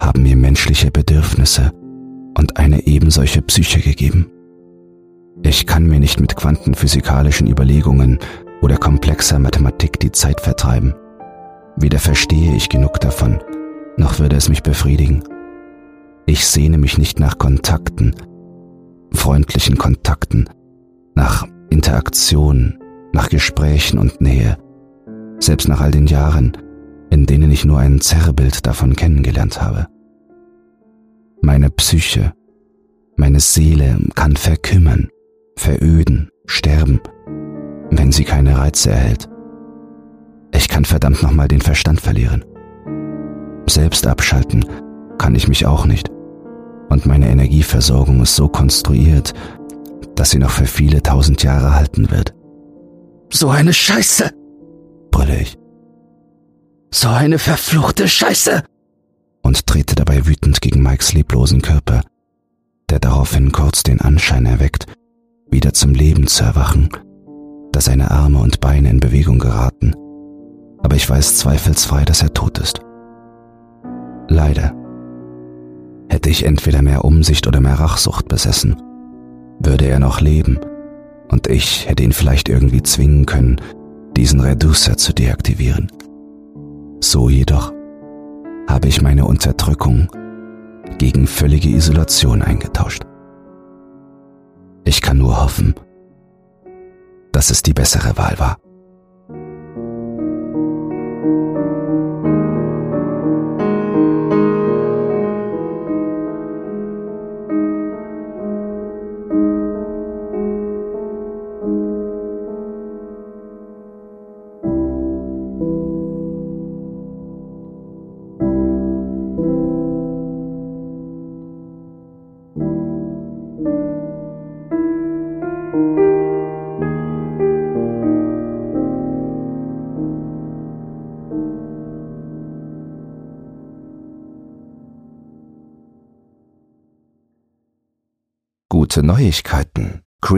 haben 0.00 0.22
mir 0.22 0.36
menschliche 0.36 0.90
Bedürfnisse 0.90 1.72
und 2.36 2.56
eine 2.56 2.86
ebensolche 2.86 3.42
Psyche 3.42 3.80
gegeben. 3.80 4.30
Ich 5.42 5.66
kann 5.66 5.86
mir 5.86 6.00
nicht 6.00 6.20
mit 6.20 6.36
quantenphysikalischen 6.36 7.46
Überlegungen 7.46 8.18
oder 8.62 8.76
komplexer 8.76 9.38
Mathematik 9.38 10.00
die 10.00 10.12
Zeit 10.12 10.40
vertreiben. 10.40 10.94
Weder 11.76 11.98
verstehe 11.98 12.54
ich 12.54 12.68
genug 12.68 13.00
davon, 13.00 13.40
noch 13.96 14.18
würde 14.18 14.36
es 14.36 14.48
mich 14.48 14.62
befriedigen. 14.62 15.22
Ich 16.26 16.46
sehne 16.46 16.78
mich 16.78 16.98
nicht 16.98 17.20
nach 17.20 17.38
Kontakten, 17.38 18.14
freundlichen 19.12 19.78
Kontakten, 19.78 20.48
nach 21.14 21.46
Interaktion 21.70 22.78
nach 23.12 23.28
Gesprächen 23.28 23.98
und 23.98 24.20
Nähe, 24.20 24.58
selbst 25.38 25.68
nach 25.68 25.80
all 25.80 25.90
den 25.90 26.06
Jahren, 26.06 26.56
in 27.10 27.26
denen 27.26 27.50
ich 27.50 27.64
nur 27.64 27.78
ein 27.78 28.00
Zerrbild 28.00 28.66
davon 28.66 28.94
kennengelernt 28.94 29.60
habe. 29.60 29.86
Meine 31.42 31.70
Psyche, 31.70 32.32
meine 33.16 33.40
Seele 33.40 33.98
kann 34.14 34.36
verkümmern, 34.36 35.08
veröden, 35.56 36.30
sterben, 36.46 37.00
wenn 37.90 38.12
sie 38.12 38.24
keine 38.24 38.58
Reize 38.58 38.90
erhält. 38.90 39.28
Ich 40.52 40.68
kann 40.68 40.84
verdammt 40.84 41.22
nochmal 41.22 41.48
den 41.48 41.60
Verstand 41.60 42.00
verlieren. 42.00 42.44
Selbst 43.66 44.06
abschalten 44.06 44.64
kann 45.18 45.34
ich 45.34 45.48
mich 45.48 45.66
auch 45.66 45.86
nicht. 45.86 46.10
Und 46.88 47.06
meine 47.06 47.30
Energieversorgung 47.30 48.20
ist 48.20 48.34
so 48.34 48.48
konstruiert, 48.48 49.32
dass 50.20 50.28
sie 50.28 50.38
noch 50.38 50.50
für 50.50 50.66
viele 50.66 51.02
tausend 51.02 51.42
Jahre 51.42 51.74
halten 51.74 52.10
wird. 52.10 52.34
So 53.32 53.48
eine 53.48 53.72
Scheiße! 53.72 54.30
brülle 55.10 55.40
ich. 55.40 55.56
So 56.90 57.08
eine 57.08 57.38
verfluchte 57.38 58.06
Scheiße! 58.06 58.62
Und 59.42 59.66
trete 59.66 59.94
dabei 59.94 60.26
wütend 60.26 60.60
gegen 60.60 60.82
Mikes 60.82 61.14
leblosen 61.14 61.62
Körper, 61.62 62.02
der 62.90 62.98
daraufhin 62.98 63.50
kurz 63.50 63.82
den 63.82 64.02
Anschein 64.02 64.44
erweckt, 64.44 64.84
wieder 65.50 65.72
zum 65.72 65.94
Leben 65.94 66.26
zu 66.26 66.44
erwachen, 66.44 66.90
da 67.72 67.80
seine 67.80 68.10
Arme 68.10 68.40
und 68.40 68.60
Beine 68.60 68.90
in 68.90 69.00
Bewegung 69.00 69.38
geraten. 69.38 69.94
Aber 70.82 70.96
ich 70.96 71.08
weiß 71.08 71.38
zweifelsfrei, 71.38 72.04
dass 72.04 72.20
er 72.20 72.34
tot 72.34 72.58
ist. 72.58 72.82
Leider. 74.28 74.74
Hätte 76.10 76.28
ich 76.28 76.44
entweder 76.44 76.82
mehr 76.82 77.06
Umsicht 77.06 77.46
oder 77.46 77.62
mehr 77.62 77.80
Rachsucht 77.80 78.28
besessen, 78.28 78.76
würde 79.60 79.86
er 79.86 80.00
noch 80.00 80.20
leben 80.20 80.58
und 81.28 81.46
ich 81.46 81.88
hätte 81.88 82.02
ihn 82.02 82.12
vielleicht 82.12 82.48
irgendwie 82.48 82.82
zwingen 82.82 83.26
können, 83.26 83.60
diesen 84.16 84.40
Reducer 84.40 84.96
zu 84.96 85.12
deaktivieren. 85.12 85.92
So 87.00 87.28
jedoch 87.28 87.72
habe 88.68 88.88
ich 88.88 89.00
meine 89.00 89.24
Unterdrückung 89.24 90.08
gegen 90.98 91.26
völlige 91.26 91.68
Isolation 91.68 92.42
eingetauscht. 92.42 93.04
Ich 94.84 95.02
kann 95.02 95.18
nur 95.18 95.40
hoffen, 95.40 95.74
dass 97.32 97.50
es 97.50 97.62
die 97.62 97.72
bessere 97.72 98.16
Wahl 98.16 98.38
war. 98.38 98.58